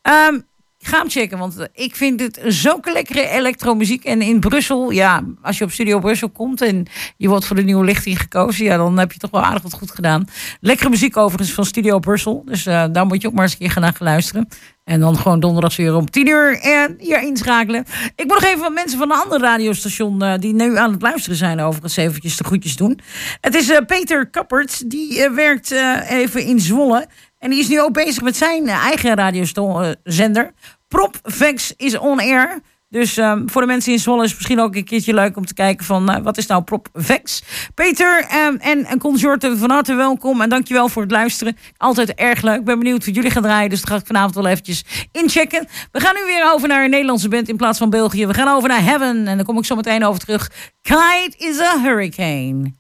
Ehm, 0.02 0.40
Ga 0.82 0.98
hem 0.98 1.10
checken, 1.10 1.38
want 1.38 1.58
eh, 1.58 1.66
ik 1.74 1.96
vind 1.96 2.18
dit 2.18 2.40
zulke 2.46 2.92
lekkere 2.92 3.30
elektromuziek. 3.30 4.04
En 4.04 4.22
in 4.22 4.40
Brussel, 4.40 4.92
ja, 4.92 5.24
als 5.42 5.58
je 5.58 5.64
op 5.64 5.72
Studio 5.72 6.00
Brussel 6.00 6.30
komt 6.30 6.62
en 6.62 6.88
je 7.18 7.28
wordt 7.28 7.46
voor 7.46 7.56
de 7.56 7.62
nieuwe 7.62 7.86
lichting 7.86 8.20
gekozen, 8.20 8.66
ja, 8.66 8.78
dan 8.78 9.00
heb 9.00 9.12
je 9.12 9.20
toch 9.20 9.32
wel 9.32 9.42
aardig 9.42 9.62
wat 9.62 9.74
goed 9.74 9.92
gedaan. 9.92 10.28
Lekkere 10.62 10.90
muziek 10.90 11.18
overigens 11.18 11.54
van 11.54 11.66
Studio 11.66 12.00
Brussel. 12.00 12.44
Dus 12.46 12.66
eh, 12.66 12.86
daar 12.92 13.06
moet 13.06 13.22
je 13.22 13.28
ook 13.28 13.34
maar 13.34 13.44
eens 13.44 13.52
een 13.52 13.60
keer 13.60 13.72
gaan 13.72 13.82
naar 13.82 13.96
luisteren. 14.00 14.48
En 14.84 15.00
dan 15.00 15.18
gewoon 15.18 15.40
donderdags 15.40 15.76
weer 15.76 15.96
om 15.96 16.10
10 16.10 16.28
uur 16.28 16.60
hier 16.98 17.22
inschakelen. 17.22 17.86
Ik 18.16 18.26
moet 18.26 18.40
nog 18.42 18.44
even 18.44 18.60
wat 18.60 18.74
mensen 18.74 18.98
van 18.98 19.12
een 19.12 19.18
ander 19.18 19.40
radiostation 19.40 20.22
eh, 20.22 20.34
die 20.40 20.54
nu 20.54 20.78
aan 20.78 20.92
het 20.92 21.02
luisteren 21.02 21.38
zijn 21.38 21.60
overigens 21.60 21.98
eventjes 21.98 22.38
de 22.38 22.44
groetjes 22.44 22.76
doen. 22.76 23.00
Het 23.42 23.56
is 23.56 23.72
Peter 23.88 24.30
Kappert, 24.30 24.90
die 24.90 25.30
werkt 25.30 25.72
even 26.10 26.44
in 26.44 26.60
Zwolle. 26.60 27.08
En 27.40 27.50
die 27.50 27.60
is 27.60 27.68
nu 27.68 27.82
ook 27.82 27.94
bezig 27.94 28.24
met 28.24 28.38
zijn 28.38 28.68
eh, 28.68 28.86
eigen 28.86 29.16
radiozender. 29.16 30.54
Propvex 30.88 31.74
is 31.76 31.98
on 31.98 32.20
air. 32.20 32.62
Dus 32.90 33.18
ehm, 33.18 33.48
voor 33.48 33.62
de 33.62 33.68
mensen 33.68 33.92
in 33.92 34.00
Zwolle 34.00 34.24
is 34.24 34.30
het 34.30 34.38
misschien 34.38 34.60
ook 34.60 34.76
een 34.76 34.84
keertje 34.84 35.14
leuk 35.14 35.38
om 35.38 35.46
te 35.46 35.54
kijken 35.54 35.86
van 35.86 36.10
eh, 36.10 36.22
wat 36.24 36.38
is 36.38 36.46
nou 36.46 36.64
Propvex. 36.64 37.44
Peter 37.74 38.26
ehm, 38.30 38.56
en, 38.56 38.86
en 38.86 39.00
consorten 39.00 39.58
van 39.58 39.70
harte 39.70 39.94
welkom 39.94 40.42
en 40.42 40.50
dankjewel 40.50 40.90
voor 40.90 41.02
het 41.02 41.12
luisteren. 41.12 41.58
Altijd 41.78 42.14
erg 42.14 42.42
leuk. 42.42 42.60
Ik 42.60 42.66
ben 42.66 42.80
benieuwd 42.80 43.06
wat 43.06 43.16
jullie 43.16 43.32
gaan 43.32 43.44
draaien, 43.44 43.70
dus 43.70 43.82
dat 43.82 43.90
ga 43.90 43.96
ik 43.96 44.06
vanavond 44.06 44.36
wel 44.36 44.48
eventjes 44.48 44.86
inchecken. 45.12 45.68
We 45.92 46.00
gaan 46.00 46.16
nu 46.16 46.26
weer 46.26 46.52
over 46.54 46.68
naar 46.68 46.84
een 46.84 46.90
Nederlandse 46.90 47.30
band 47.30 47.50
in 47.50 47.58
plaats 47.58 47.78
van 47.78 47.90
België. 47.90 48.28
We 48.28 48.34
gaan 48.34 48.56
over 48.56 48.70
naar 48.70 48.84
Heaven 48.84 49.28
en 49.28 49.36
daar 49.36 49.46
kom 49.46 49.58
ik 49.58 49.66
zo 49.66 49.76
meteen 49.76 50.06
over 50.06 50.20
terug. 50.20 50.52
Kite 50.82 51.34
is 51.38 51.60
a 51.60 51.82
Hurricane. 51.82 52.78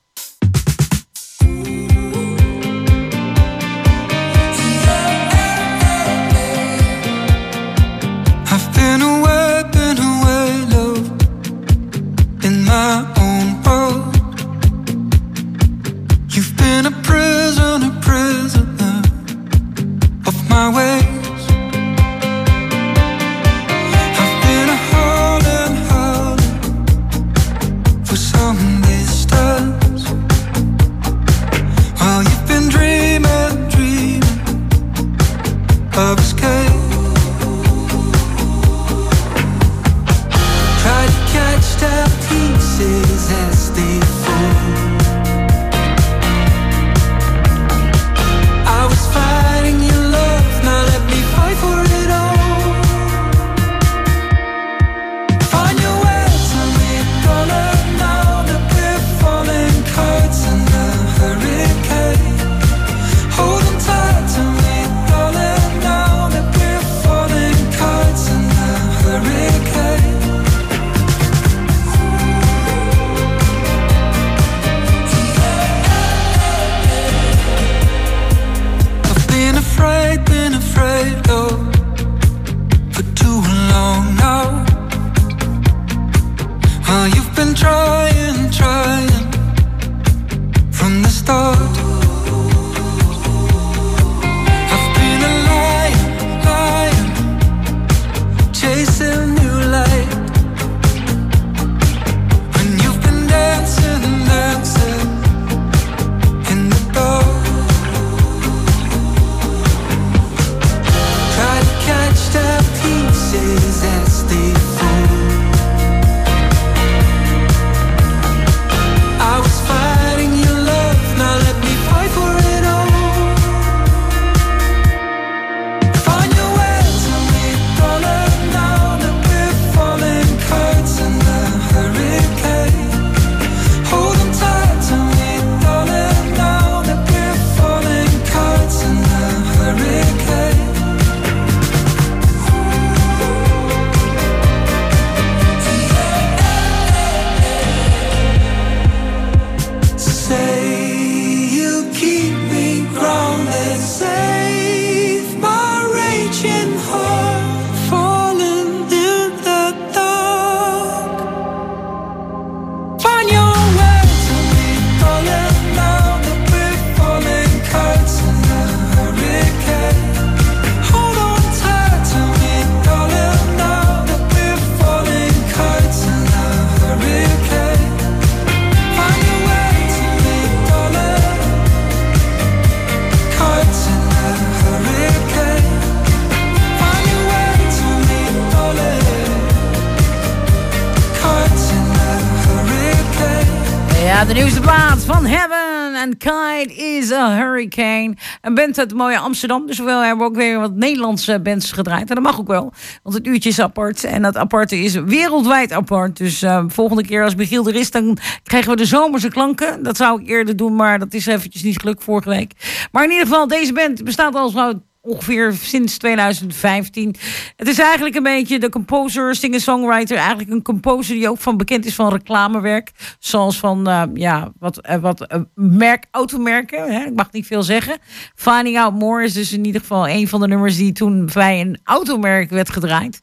Een 198.49 198.55
band 198.55 198.79
uit 198.79 198.93
mooie 198.93 199.17
Amsterdam. 199.17 199.67
Dus 199.67 199.79
we 199.79 199.91
hebben 199.91 200.25
ook 200.25 200.35
weer 200.35 200.59
wat 200.59 200.75
Nederlandse 200.75 201.39
bands 201.39 201.71
gedraaid. 201.71 202.09
En 202.09 202.15
dat 202.15 202.23
mag 202.23 202.39
ook 202.39 202.47
wel, 202.47 202.73
want 203.03 203.15
het 203.15 203.27
uurtje 203.27 203.49
is 203.49 203.59
apart. 203.59 204.03
En 204.03 204.21
dat 204.21 204.37
aparte 204.37 204.77
is 204.77 204.93
wereldwijd 204.93 205.71
apart. 205.71 206.17
Dus 206.17 206.41
eh, 206.41 206.63
volgende 206.67 207.05
keer 207.05 207.23
als 207.23 207.35
Michiel 207.35 207.67
er 207.67 207.75
is, 207.75 207.91
dan 207.91 208.17
krijgen 208.43 208.71
we 208.71 208.77
de 208.77 208.85
zomerse 208.85 209.29
klanken. 209.29 209.83
Dat 209.83 209.97
zou 209.97 210.21
ik 210.21 210.27
eerder 210.27 210.55
doen, 210.55 210.75
maar 210.75 210.99
dat 210.99 211.13
is 211.13 211.25
eventjes 211.25 211.63
niet 211.63 211.79
gelukt 211.79 212.03
vorige 212.03 212.29
week. 212.29 212.51
Maar 212.91 213.03
in 213.03 213.11
ieder 213.11 213.27
geval, 213.27 213.47
deze 213.47 213.73
band 213.73 214.03
bestaat 214.03 214.35
al 214.35 214.49
zo 214.49 214.73
ongeveer 215.01 215.53
sinds 215.53 215.97
2015. 215.97 217.15
Het 217.55 217.67
is 217.67 217.79
eigenlijk 217.79 218.15
een 218.15 218.23
beetje 218.23 218.59
de 218.59 218.69
composer, 218.69 219.35
singer-songwriter. 219.35 220.17
Eigenlijk 220.17 220.49
een 220.49 220.61
composer 220.61 221.15
die 221.15 221.29
ook 221.29 221.37
van 221.37 221.57
bekend 221.57 221.85
is 221.85 221.95
van 221.95 222.09
reclamewerk. 222.09 222.91
Zoals 223.19 223.59
van, 223.59 223.87
eh, 223.87 224.03
ja, 224.13 224.51
wat, 224.59 224.77
eh, 224.81 224.97
wat 224.97 225.27
eh, 225.27 225.39
merk, 225.55 226.05
automerken. 226.11 226.93
Hè? 226.93 227.05
Ik 227.05 227.15
mag 227.15 227.31
niet 227.31 227.47
veel 227.47 227.63
zeggen. 227.63 227.97
Finding 228.35 228.77
Out 228.77 228.99
More 228.99 229.23
is 229.23 229.33
dus 229.33 229.53
in 229.53 229.65
ieder 229.65 229.81
geval 229.81 230.09
een 230.09 230.27
van 230.27 230.39
de 230.39 230.47
nummers 230.47 230.77
die 230.77 230.91
toen 230.91 231.29
bij 231.33 231.61
een 231.61 231.79
automerk 231.83 232.49
werd 232.49 232.69
gedraaid. 232.69 233.19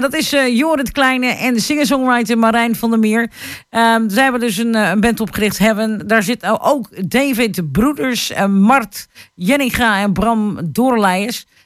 Dat 0.00 0.14
is 0.14 0.30
Jorrit 0.30 0.92
Kleine 0.92 1.26
en 1.26 1.54
de 1.54 1.60
singer-songwriter 1.60 2.38
Marijn 2.38 2.76
van 2.76 2.90
der 2.90 2.98
Meer. 2.98 3.30
Ehm, 3.70 4.08
zij 4.08 4.22
hebben 4.22 4.40
dus 4.40 4.56
een, 4.56 4.74
een 4.74 5.00
band 5.00 5.20
opgericht, 5.20 5.58
Heaven. 5.58 6.06
Daar 6.06 6.22
zit 6.22 6.40
nou 6.40 6.58
ook 6.60 7.10
David 7.10 7.72
Broeders, 7.72 8.30
eh, 8.30 8.46
Mart 8.46 9.08
Jenninga 9.34 10.00
en 10.00 10.12
Bram 10.12 10.58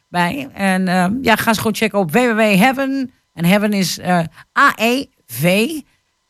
Bij. 0.09 0.49
En 0.55 0.89
ehm, 0.89 1.15
ja, 1.23 1.37
ga 1.37 1.49
eens 1.49 1.57
gewoon 1.57 1.75
checken 1.75 1.99
op 1.99 2.13
www.heaven. 2.13 3.11
En 3.37 3.45
Heaven 3.45 3.73
is 3.73 3.99
eh, 3.99 4.19
A-E-V 4.59 5.71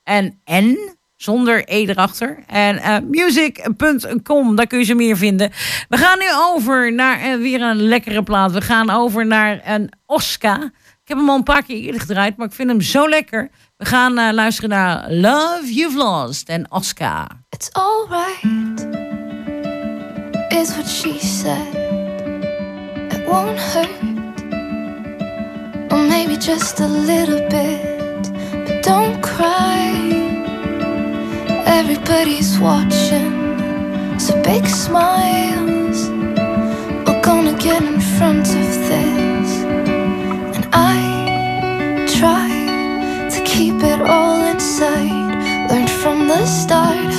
en 0.03 0.41
N 0.51 0.97
zonder 1.17 1.63
E 1.65 1.87
erachter. 1.87 2.39
En 2.47 2.77
eh, 2.77 2.97
music.com, 3.11 4.57
daar 4.57 4.67
kun 4.67 4.79
je 4.79 4.85
ze 4.85 4.95
meer 4.95 5.17
vinden. 5.17 5.51
We 5.89 5.97
gaan 5.97 6.19
nu 6.19 6.25
over 6.37 6.93
naar 6.93 7.21
eh, 7.21 7.37
weer 7.37 7.63
een 7.63 7.83
lekkere 7.83 8.23
plaat. 8.23 8.53
We 8.53 8.61
gaan 8.61 8.91
over 8.91 9.27
naar 9.27 9.61
een 9.65 9.93
Oscar. 10.07 10.63
Ik 11.03 11.13
heb 11.13 11.19
hem 11.19 11.31
al 11.31 11.37
een 11.37 11.43
paar 11.43 11.63
keer 11.63 11.77
eerder 11.77 12.01
gedraaid, 12.01 12.37
maar 12.37 12.47
ik 12.47 12.53
vind 12.53 12.69
hem 12.69 12.81
zo 12.81 13.09
lekker. 13.09 13.51
We 13.77 13.85
gaan 13.85 14.35
luisteren 14.35 14.71
naar 14.71 15.13
Love 15.13 15.73
You've 15.75 15.97
Lost 15.97 16.49
en 16.49 16.71
Oscar. 16.71 17.27
It's 17.49 17.71
alright, 17.73 18.87
is 20.49 20.71
what 20.77 20.89
she 20.89 21.19
said. 21.19 21.86
Won't 23.27 23.59
hurt, 23.59 23.91
or 25.91 25.99
maybe 25.99 26.37
just 26.37 26.79
a 26.81 26.87
little 26.87 27.41
bit. 27.49 28.22
But 28.64 28.83
don't 28.85 29.20
cry, 29.20 29.91
everybody's 31.66 32.59
watching. 32.61 33.35
So 34.18 34.41
big 34.43 34.66
smiles, 34.66 36.09
we're 37.07 37.22
gonna 37.22 37.57
get 37.59 37.83
in 37.83 38.01
front 38.16 38.47
of 38.61 38.68
this. 38.91 39.51
And 40.57 40.66
I 40.72 42.07
try 42.18 42.49
to 43.35 43.41
keep 43.45 43.83
it 43.83 44.01
all 44.01 44.41
inside. 44.53 45.35
Learned 45.68 45.91
from 45.91 46.29
the 46.29 46.47
start 46.47 47.12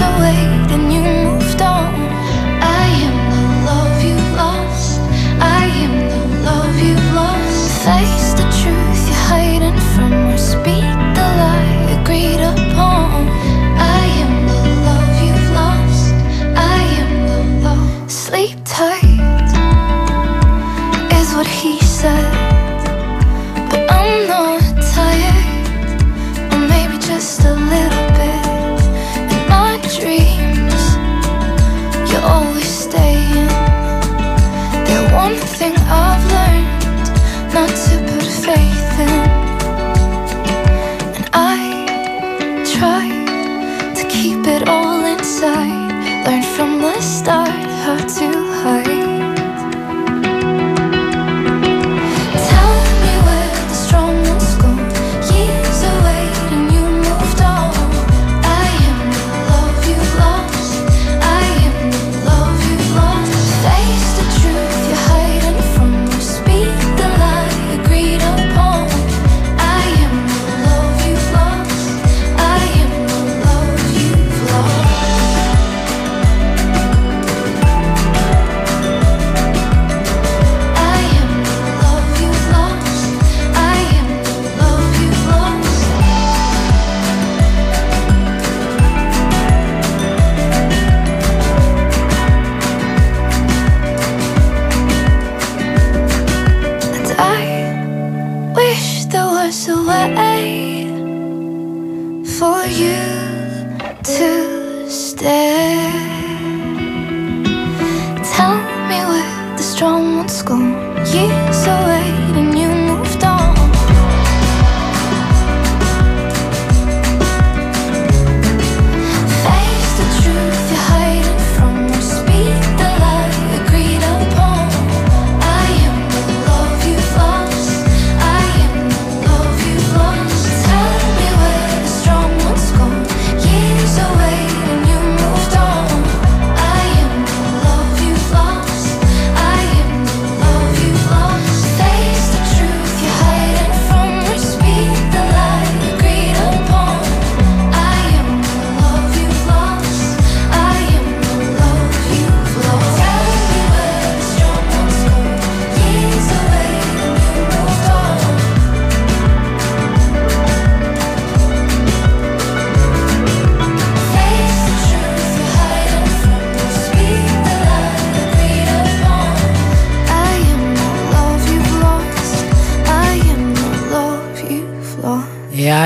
away, 0.00 0.36
and 0.72 0.93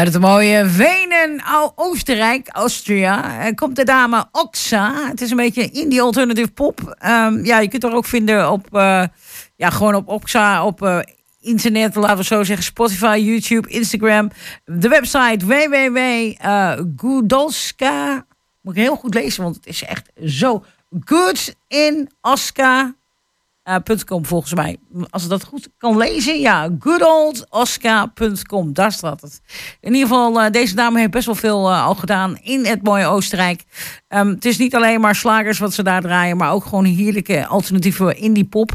Ja, 0.09 0.15
het 0.15 0.23
mooie 0.23 0.69
Wenen, 0.69 1.43
Oostenrijk, 1.75 2.49
Austria. 2.49 3.45
Er 3.45 3.55
komt 3.55 3.77
de 3.77 3.85
dame 3.85 4.27
Oxa. 4.33 5.09
Het 5.09 5.21
is 5.21 5.31
een 5.31 5.37
beetje 5.37 5.71
indie 5.71 6.03
alternative 6.03 6.51
pop. 6.51 6.97
Ehm, 6.99 7.45
ja, 7.45 7.59
je 7.59 7.69
kunt 7.69 7.85
er 7.85 7.95
ook 7.95 8.05
vinden 8.05 8.51
op, 8.51 8.77
eh, 8.77 9.05
ja, 9.57 9.71
gewoon 9.71 9.95
op 9.95 10.09
Oxa, 10.09 10.65
op 10.65 10.83
eh, 10.83 10.99
internet, 11.41 11.95
laten 11.95 12.17
we 12.17 12.25
zo 12.25 12.45
zeggen, 12.45 12.65
Spotify, 12.65 13.23
YouTube, 13.25 13.69
Instagram. 13.69 14.31
De 14.65 14.89
website 14.89 15.47
www.gudolska. 15.47 18.27
Moet 18.61 18.77
ik 18.77 18.83
heel 18.83 18.97
goed 18.97 19.15
lezen, 19.15 19.43
want 19.43 19.57
het 19.57 19.67
is 19.67 19.83
echt 19.83 20.11
zo 20.25 20.65
good 21.05 21.55
in 21.67 22.11
Oscar. 22.21 22.95
Eh, 23.69 23.77
punt 23.85 24.05
.com 24.05 24.27
volgens 24.27 24.55
mij. 24.55 24.77
Als 25.11 25.23
ik 25.23 25.29
dat 25.29 25.45
goed 25.45 25.69
kan 25.79 25.97
lezen, 25.97 26.41
ja, 26.41 26.69
goodoldoscar.com, 26.79 28.73
daar 28.73 28.93
staat 28.93 29.21
het. 29.21 29.41
In 29.81 29.95
ieder 29.95 30.09
geval, 30.09 30.41
eh, 30.41 30.51
deze 30.51 30.75
dame 30.75 30.99
heeft 30.99 31.11
best 31.11 31.27
wel 31.27 31.35
veel 31.35 31.71
eh, 31.71 31.87
al 31.87 31.95
gedaan 31.95 32.39
in 32.43 32.66
het 32.66 32.83
mooie 32.83 33.07
Oostenrijk. 33.07 33.64
Ehm, 34.09 34.29
het 34.29 34.45
is 34.45 34.59
niet 34.59 34.75
alleen 34.75 35.01
maar 35.01 35.14
slagers 35.14 35.59
wat 35.59 35.75
ze 35.75 35.83
daar 35.83 36.01
draaien, 36.01 36.37
maar 36.37 36.53
ook 36.53 36.64
gewoon 36.64 36.85
heerlijke 36.85 37.47
alternatieve 37.47 38.14
indie 38.14 38.45
pop. 38.45 38.73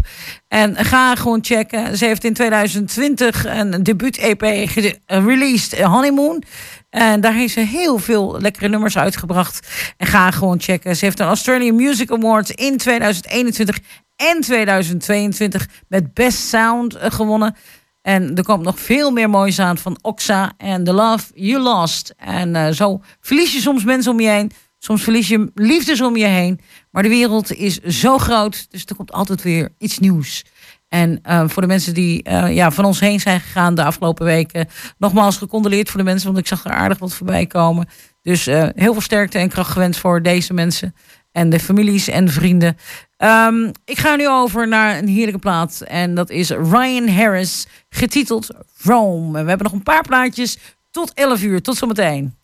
En 0.48 0.76
ga 0.76 1.16
gewoon 1.16 1.40
checken. 1.42 1.98
Ze 1.98 2.06
heeft 2.06 2.24
in 2.24 2.34
2020 2.34 3.46
een 3.46 3.84
debuut-EP 3.84 4.42
eh, 4.42 5.26
released, 5.26 5.74
eh, 5.74 5.94
Honeymoon. 5.94 6.44
En 6.90 7.22
daar 7.22 7.34
heeft 7.34 7.54
ze 7.54 7.60
heel 7.60 7.98
veel 7.98 8.40
lekkere 8.40 8.70
nummers 8.70 8.98
uitgebracht. 8.98 9.68
En 9.98 10.08
ga 10.08 10.32
gewoon 10.32 10.62
checken. 10.62 10.96
Ze 10.96 11.06
heeft 11.06 11.20
een 11.20 11.28
Australian 11.28 11.76
Music 11.76 12.12
Award 12.12 12.50
in 12.50 12.78
2021 12.78 13.80
en 14.16 14.42
2022 14.42 15.68
met 15.88 16.14
Best 16.14 16.48
Sound 16.48 16.96
eh, 16.96 17.12
gewonnen. 17.12 17.56
En 18.02 18.36
er 18.36 18.44
komt 18.44 18.64
nog 18.64 18.80
veel 18.80 19.12
meer 19.12 19.30
moois 19.30 19.60
aan 19.60 19.78
van 19.78 19.98
Oxa 20.02 20.52
en 20.58 20.84
The 20.84 20.94
Love 20.94 21.32
You 21.34 21.62
Lost. 21.62 22.14
En 22.18 22.56
eh, 22.56 22.74
zo 22.74 23.02
verlies 23.20 23.54
je 23.54 23.60
soms 23.60 23.84
mensen 23.84 24.12
om 24.12 24.20
je 24.20 24.30
heen. 24.30 24.52
Soms 24.78 25.04
verlies 25.04 25.28
je 25.28 25.52
liefdes 25.54 26.02
om 26.02 26.16
je 26.16 26.26
heen. 26.26 26.60
Maar 26.92 27.04
de 27.04 27.10
wereld 27.10 27.54
is 27.54 27.80
zo 27.80 28.18
groot, 28.18 28.72
dus 28.72 28.86
er 28.86 28.96
komt 28.96 29.12
altijd 29.12 29.42
weer 29.42 29.70
iets 29.78 30.00
nieuws. 30.00 30.46
En 30.88 31.20
eh, 31.24 31.44
voor 31.48 31.62
de 31.62 31.68
mensen 31.68 31.94
die 31.94 32.30
ja, 32.30 32.72
van 32.72 32.86
ons 32.86 33.00
heen 33.00 33.20
zijn 33.20 33.40
gegaan 33.40 33.76
de 33.76 33.84
afgelopen 33.84 34.26
weken, 34.26 34.68
nogmaals 34.98 35.38
gecondoleerd 35.38 35.90
voor 35.90 36.00
de 36.00 36.06
mensen, 36.06 36.28
want 36.28 36.40
ik 36.40 36.48
zag 36.48 36.66
er 36.66 36.72
aardig 36.72 37.00
wat 37.00 37.14
voorbij 37.14 37.46
komen. 37.46 37.88
Dus 38.22 38.46
heel 38.46 38.94
veel 38.94 39.02
sterkte 39.02 39.38
en 39.38 39.50
kracht 39.50 39.72
gewenst 39.72 40.00
voor 40.00 40.22
deze 40.22 40.54
mensen 40.54 40.96
en 41.34 41.50
de 41.50 41.60
families 41.60 42.08
en 42.08 42.30
vrienden. 42.30 42.78
Ehm, 43.24 43.72
ik 43.86 44.00
ga 44.00 44.16
nu 44.16 44.28
over 44.28 44.68
naar 44.68 44.98
een 44.98 45.08
heerlijke 45.08 45.40
plaat 45.40 45.82
en 45.88 46.16
dat 46.16 46.30
is 46.30 46.50
Ryan 46.50 47.08
Harris, 47.08 47.68
getiteld 47.90 48.48
Rome. 48.84 49.38
En 49.38 49.44
we 49.44 49.50
hebben 49.50 49.64
nog 49.64 49.72
een 49.72 49.84
paar 49.84 50.02
plaatjes 50.02 50.58
tot 50.92 51.14
11 51.14 51.42
uur. 51.42 51.62
Tot 51.62 51.78
zometeen. 51.78 52.36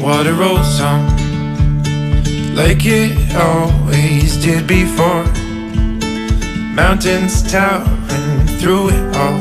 Water 0.00 0.36
rolls 0.36 0.80
on 0.80 1.04
like 2.54 2.88
it 2.88 3.34
always 3.34 4.40
did 4.40 4.66
before. 4.66 5.24
Mountains 6.74 7.50
towering 7.50 8.46
through 8.58 8.88
it 8.88 9.16
all. 9.16 9.40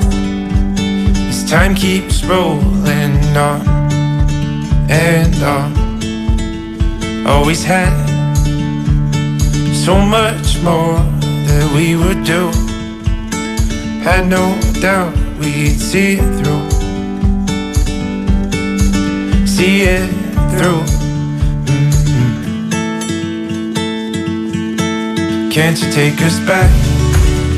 As 1.30 1.50
time 1.50 1.74
keeps 1.74 2.24
rolling 2.26 3.38
on 3.38 3.68
and 4.90 5.44
on. 5.44 5.95
Always 7.28 7.64
had 7.64 7.92
so 9.74 10.00
much 10.00 10.62
more 10.62 11.00
that 11.48 11.72
we 11.76 11.96
would 11.96 12.24
do. 12.24 12.52
Had 14.04 14.28
no 14.28 14.56
doubt 14.80 15.12
we'd 15.40 15.80
see 15.80 16.20
it 16.20 16.26
through. 16.38 16.70
See 19.48 19.82
it 19.82 20.10
through. 20.52 20.84
Mhm. 21.66 22.36
Can't 25.52 25.82
you 25.82 25.90
take 25.92 26.22
us 26.22 26.40
back 26.42 26.70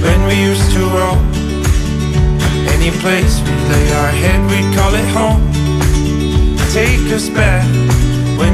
when 0.01 0.19
we 0.27 0.35
used 0.49 0.71
to 0.75 0.79
roam? 0.79 1.19
Any 2.75 2.91
place 3.03 3.41
we 3.45 3.51
lay 3.71 3.87
our 4.01 4.11
head, 4.23 4.39
we'd 4.49 4.69
call 4.77 4.93
it 4.95 5.09
home. 5.17 5.41
Take 6.71 7.11
us 7.11 7.27
back 7.27 7.65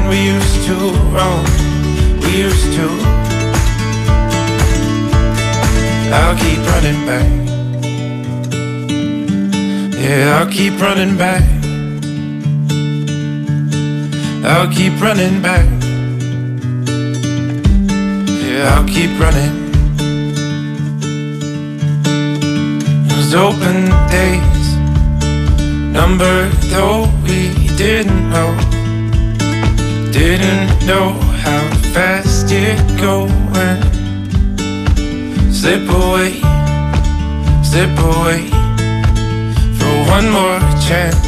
we 0.08 0.16
used 0.34 0.64
to 0.66 0.74
roam. 1.14 1.44
We 2.20 2.30
used 2.46 2.72
to. 2.76 2.86
I'll 6.12 6.36
keep 6.36 6.60
running 6.72 7.00
back. 7.06 7.28
Yeah, 9.98 10.38
I'll 10.38 10.50
keep 10.50 10.80
running 10.80 11.16
back. 11.16 11.42
I'll 14.44 14.70
keep 14.70 15.00
running 15.00 15.40
back. 15.40 15.66
Yeah, 18.44 18.74
I'll 18.74 18.86
keep 18.86 19.18
running. 19.18 19.64
Those 23.08 23.34
open 23.34 23.88
days, 24.10 24.66
numbered 25.92 26.52
though 26.70 27.08
we 27.24 27.66
didn't 27.76 28.30
know, 28.30 28.54
didn't 30.14 30.86
know 30.86 31.10
how 31.42 31.68
fast 31.92 32.46
it 32.52 32.78
go 33.00 33.26
when 33.50 33.82
slip 35.52 35.82
away, 35.90 36.34
slip 37.64 37.90
away 37.98 38.46
for 39.76 39.94
one 40.14 40.30
more 40.30 40.60
chance. 40.86 41.18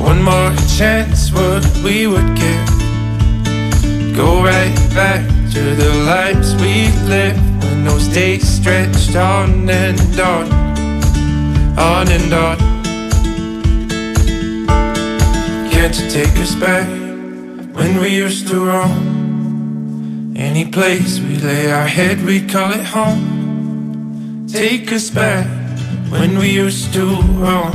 One 0.00 0.22
more 0.22 0.54
chance, 0.78 1.30
what 1.30 1.62
we 1.84 2.06
would 2.06 2.34
give. 2.36 2.66
Go 4.16 4.42
right 4.42 4.74
back 4.94 5.20
to 5.52 5.74
the 5.74 5.92
lives 6.06 6.54
we 6.54 6.88
lived 7.06 7.64
when 7.64 7.84
those 7.84 8.08
days 8.08 8.48
stretched 8.48 9.14
on 9.14 9.68
and 9.68 10.00
on, 10.18 10.50
on 11.78 12.08
and 12.08 12.32
on. 12.32 12.56
Can't 15.70 15.94
you 16.00 16.08
take 16.08 16.34
us 16.38 16.54
back 16.54 17.01
when 17.72 18.00
we 18.00 18.08
used 18.08 18.48
to 18.48 18.66
roam? 18.66 20.34
Any 20.36 20.70
place 20.70 21.20
we 21.20 21.36
lay 21.36 21.70
our 21.70 21.86
head, 21.86 22.24
we'd 22.24 22.48
call 22.50 22.72
it 22.72 22.84
home. 22.84 24.46
Take 24.48 24.92
us 24.92 25.10
back 25.10 25.46
when 26.10 26.38
we 26.38 26.50
used 26.50 26.92
to 26.94 27.04
roam. 27.40 27.72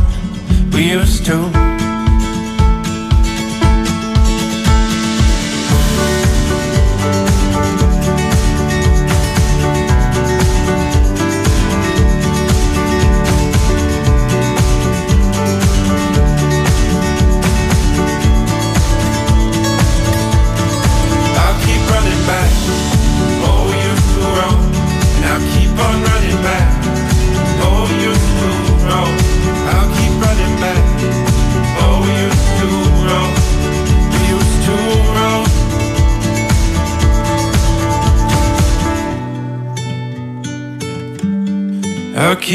We 0.72 0.92
used 0.92 1.26
to. 1.26 1.77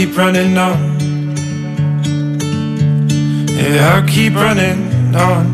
Keep 0.06 0.16
running 0.16 0.58
on. 0.58 0.98
Yeah, 3.54 4.04
keep 4.06 4.34
running 4.34 5.14
on. 5.14 5.46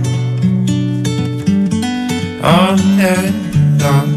On 2.42 2.78
and 2.98 3.82
on. 3.82 4.16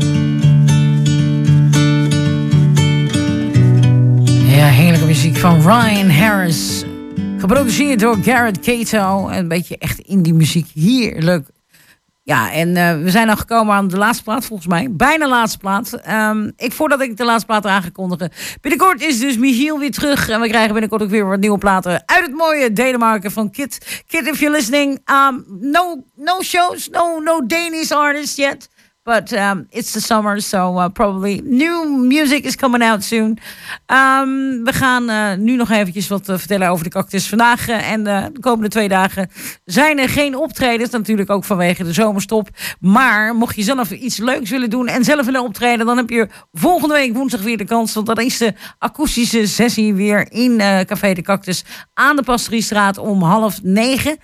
Ja, 4.48 4.68
heerlijke 4.68 5.06
muziek 5.06 5.38
van 5.38 5.62
Ryan 5.62 6.10
Harris. 6.10 6.84
Geproduceerd 7.38 8.00
door 8.00 8.18
Garrett 8.18 8.60
Cato. 8.60 9.30
Een 9.30 9.48
beetje 9.48 9.78
echt 9.78 10.00
indie 10.00 10.34
muziek. 10.34 10.68
Heerlijk. 10.74 11.50
Ja, 12.32 12.52
en 12.52 12.76
eh, 12.76 13.02
we 13.04 13.10
zijn 13.10 13.28
dan 13.28 13.38
gekomen 13.38 13.76
aan 13.76 13.88
de 13.88 13.98
laatste 13.98 14.24
plaat 14.24 14.46
volgens 14.46 14.68
mij. 14.68 14.88
Bijna 14.92 15.28
laatste 15.28 15.58
plaat. 15.58 15.94
Ehm, 15.94 16.52
ik, 16.58 16.72
voordat 16.72 17.02
ik 17.02 17.18
de 17.18 17.26
laatste 17.26 17.46
plaat 17.46 17.66
aangekondigen. 17.66 18.32
Binnenkort 18.62 19.02
is 19.02 19.20
dus 19.20 19.38
Michiel 19.38 19.80
weer 19.80 19.92
terug. 19.92 20.30
En 20.30 20.42
we 20.42 20.48
krijgen 20.48 20.72
binnenkort 20.72 21.02
ook 21.02 21.10
weer 21.10 21.28
wat 21.28 21.40
nieuwe 21.40 21.58
platen 21.58 22.04
uit 22.06 22.26
het 22.26 22.36
mooie 22.36 22.74
Denemarken 22.74 23.32
van 23.32 23.52
Kit. 23.52 24.04
Kit, 24.08 24.28
if 24.28 24.40
you're 24.40 24.56
listening. 24.56 25.00
Um, 25.12 25.46
no, 25.60 26.04
no 26.16 26.42
shows, 26.42 26.90
no, 26.90 27.20
no 27.20 27.46
Danish 27.46 27.92
artists 27.92 28.36
yet. 28.36 28.70
But 29.04 29.32
um, 29.32 29.66
it's 29.70 29.92
the 29.92 30.00
summer, 30.00 30.40
so 30.40 30.78
uh, 30.78 30.88
probably 30.90 31.42
new 31.44 31.86
music 31.86 32.46
is 32.46 32.56
coming 32.56 32.84
out 32.84 33.04
soon. 33.04 33.40
Um, 33.88 34.64
we 34.64 34.74
gaan 34.74 35.10
uh, 35.10 35.34
nu 35.34 35.56
nog 35.56 35.70
eventjes 35.70 36.08
wat 36.08 36.30
uh, 36.30 36.38
vertellen 36.38 36.68
over 36.68 36.84
de 36.84 36.90
cactus. 36.90 37.30
Vandaag 37.30 37.68
en 37.68 38.04
de 38.04 38.32
komende 38.40 38.70
twee 38.70 38.88
dagen 38.88 39.30
zijn 39.66 40.00
er 40.00 40.10
geen 40.10 40.36
optredens. 40.36 40.90
Natuurlijk 40.90 41.30
ook 41.30 41.44
vanwege 41.44 41.84
de 41.84 41.94
zomerstop. 41.94 42.50
Maar 42.80 43.36
mocht 43.36 43.56
je 43.56 43.64
zelf 43.64 43.92
iets 43.92 44.18
leuks 44.18 44.50
willen 44.50 44.70
doen 44.70 44.88
en 44.88 45.04
zelf 45.04 45.26
willen 45.26 45.44
optreden... 45.44 45.86
dan 45.86 45.98
heb 45.98 46.10
je 46.10 46.28
volgende 46.52 46.94
week 46.94 47.14
woensdag 47.14 47.42
weer 47.42 47.58
de 47.58 47.66
kans. 47.66 47.94
Want 47.94 48.06
dat 48.06 48.20
is 48.20 48.38
de 48.38 48.54
akoestische 48.78 49.48
sessie 49.48 49.94
weer 49.94 50.32
in 50.32 50.58
Café 50.86 51.14
de 51.14 51.22
Cactus... 51.22 51.64
aan 51.94 52.16
de 52.16 52.24
Pasteriestraat 52.24 52.98
om 52.98 53.24
half 53.24 53.62
negen... 53.64 54.18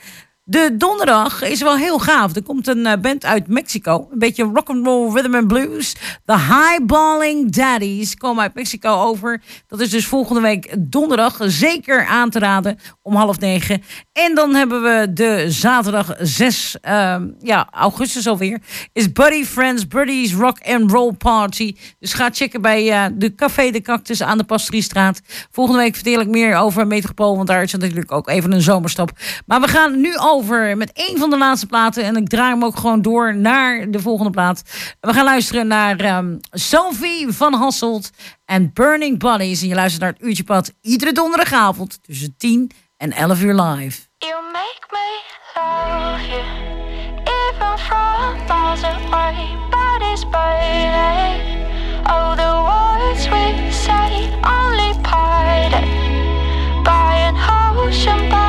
De 0.49 0.75
donderdag 0.77 1.41
is 1.41 1.61
wel 1.61 1.77
heel 1.77 1.99
gaaf. 1.99 2.35
Er 2.35 2.43
komt 2.43 2.67
een 2.67 2.85
eh, 2.85 2.99
band 3.01 3.25
uit 3.25 3.47
Mexico. 3.47 4.07
Een 4.11 4.19
beetje 4.19 4.43
rock'n'roll, 4.43 5.13
rhythm 5.13 5.35
and 5.35 5.47
blues. 5.47 5.95
De 6.25 6.37
Highballing 6.37 7.51
Daddies 7.51 8.15
komen 8.15 8.43
uit 8.43 8.53
Mexico 8.53 8.89
over. 8.89 9.41
Dat 9.67 9.79
is 9.79 9.89
dus 9.89 10.05
volgende 10.05 10.41
week 10.41 10.75
donderdag. 10.79 11.37
Zeker 11.39 12.05
aan 12.05 12.29
te 12.29 12.39
raden 12.39 12.79
om 13.01 13.15
half 13.15 13.39
negen. 13.39 13.83
En 14.13 14.35
dan 14.35 14.55
hebben 14.55 14.81
we 14.81 15.13
de 15.13 15.45
zaterdag 15.47 16.15
6 16.19 16.77
ehm, 16.81 17.27
ja, 17.39 17.67
augustus 17.71 18.27
alweer. 18.27 18.61
Is 18.93 19.11
Buddy 19.11 19.43
Friends 19.43 19.87
Buddies 19.87 20.33
Rock 20.33 20.57
and 20.65 20.91
Roll 20.91 21.13
Party. 21.13 21.75
Dus 21.99 22.13
ga 22.13 22.29
checken 22.31 22.61
bij 22.61 22.91
eh, 22.91 23.05
de 23.13 23.35
Café 23.35 23.71
de 23.71 23.81
Cactus 23.81 24.23
aan 24.23 24.37
de 24.37 24.43
Pastriestraat. 24.43 25.21
Volgende 25.51 25.81
week 25.81 25.95
vertel 25.95 26.19
ik 26.19 26.27
meer 26.27 26.55
over 26.55 26.87
Metropool. 26.87 27.35
Want 27.35 27.47
daar 27.47 27.63
is 27.63 27.71
natuurlijk 27.71 28.11
ook 28.11 28.29
even 28.29 28.51
een 28.51 28.61
zomerstop. 28.61 29.11
Maar 29.45 29.61
we 29.61 29.67
gaan 29.67 30.01
nu 30.01 30.15
over 30.37 30.77
met 30.77 30.91
één 30.93 31.17
van 31.17 31.29
de 31.29 31.37
laatste 31.37 31.65
platen. 31.65 32.03
En 32.03 32.15
ik 32.15 32.27
draai 32.27 32.53
hem 32.53 32.63
ook 32.63 32.77
gewoon 32.77 33.01
door 33.01 33.35
naar 33.35 33.91
de 33.91 33.99
volgende 33.99 34.31
plaat. 34.31 34.61
We 34.99 35.13
gaan 35.13 35.25
luisteren 35.25 35.67
naar 35.67 35.99
ehm, 35.99 36.37
Sophie 36.51 37.27
van 37.31 37.53
Hasselt 37.53 38.09
en 38.45 38.71
Burning 38.73 39.19
Bodies. 39.19 39.61
En 39.61 39.67
je 39.67 39.75
luistert 39.75 40.01
naar 40.01 40.13
het 40.13 40.21
uurtje 40.21 40.43
pad 40.43 40.73
iedere 40.81 41.11
donderdagavond 41.11 41.99
tussen 42.03 42.35
10 42.37 42.71
en 42.97 43.11
11 43.11 43.41
uur 43.41 43.53
live. 43.53 44.01
You 44.17 44.41
make 44.51 44.87
me 44.91 45.21
love 45.55 46.27
you, 46.29 46.41
even. 47.23 47.77
Oh, 52.09 52.35
the 52.35 52.53
words 52.69 53.27
we 53.29 53.71
say 53.71 54.29
only 54.43 54.93
by 56.83 57.13
an 57.27 57.35
ocean, 57.77 58.46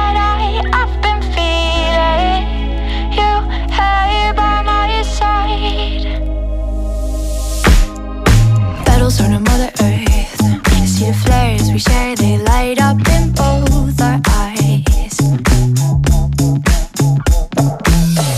Petals 9.08 9.20
on 9.22 9.32
a 9.32 9.40
Mother 9.40 9.70
Earth. 9.80 10.80
You 10.80 10.86
see 10.86 11.06
the 11.06 11.14
flares 11.14 11.70
we 11.70 11.78
share, 11.78 12.14
they 12.14 12.36
light 12.36 12.78
up 12.78 12.98
in 13.08 13.32
both 13.32 14.00
our 14.02 14.20
eyes. 14.28 15.18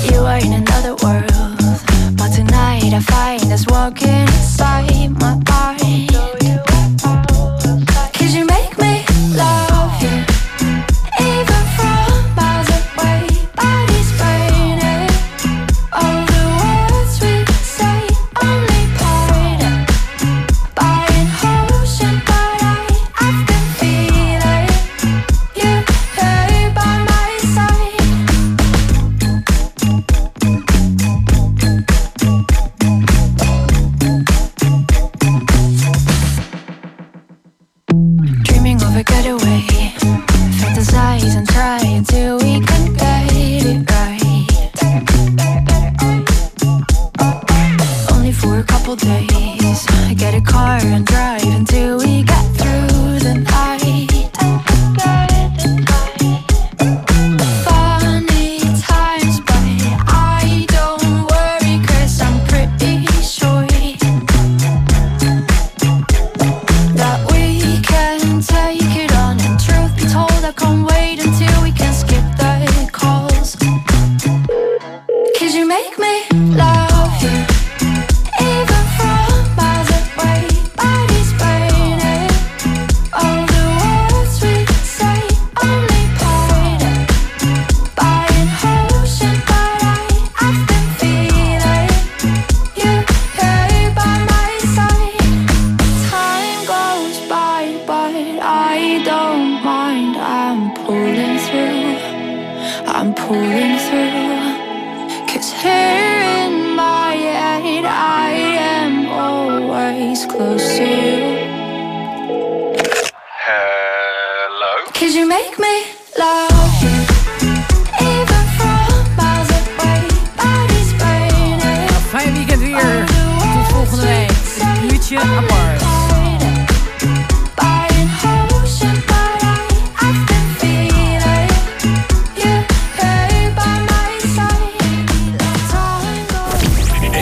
You 0.08 0.20
are 0.20 0.38
in 0.38 0.52
another 0.52 0.94
world, 1.02 1.80
but 2.16 2.30
tonight 2.32 2.92
I 2.94 3.00
find 3.00 3.52
us 3.52 3.66
walking 3.66 4.10
inside 4.10 5.10
my 5.10 5.42
eyes. 5.50 5.79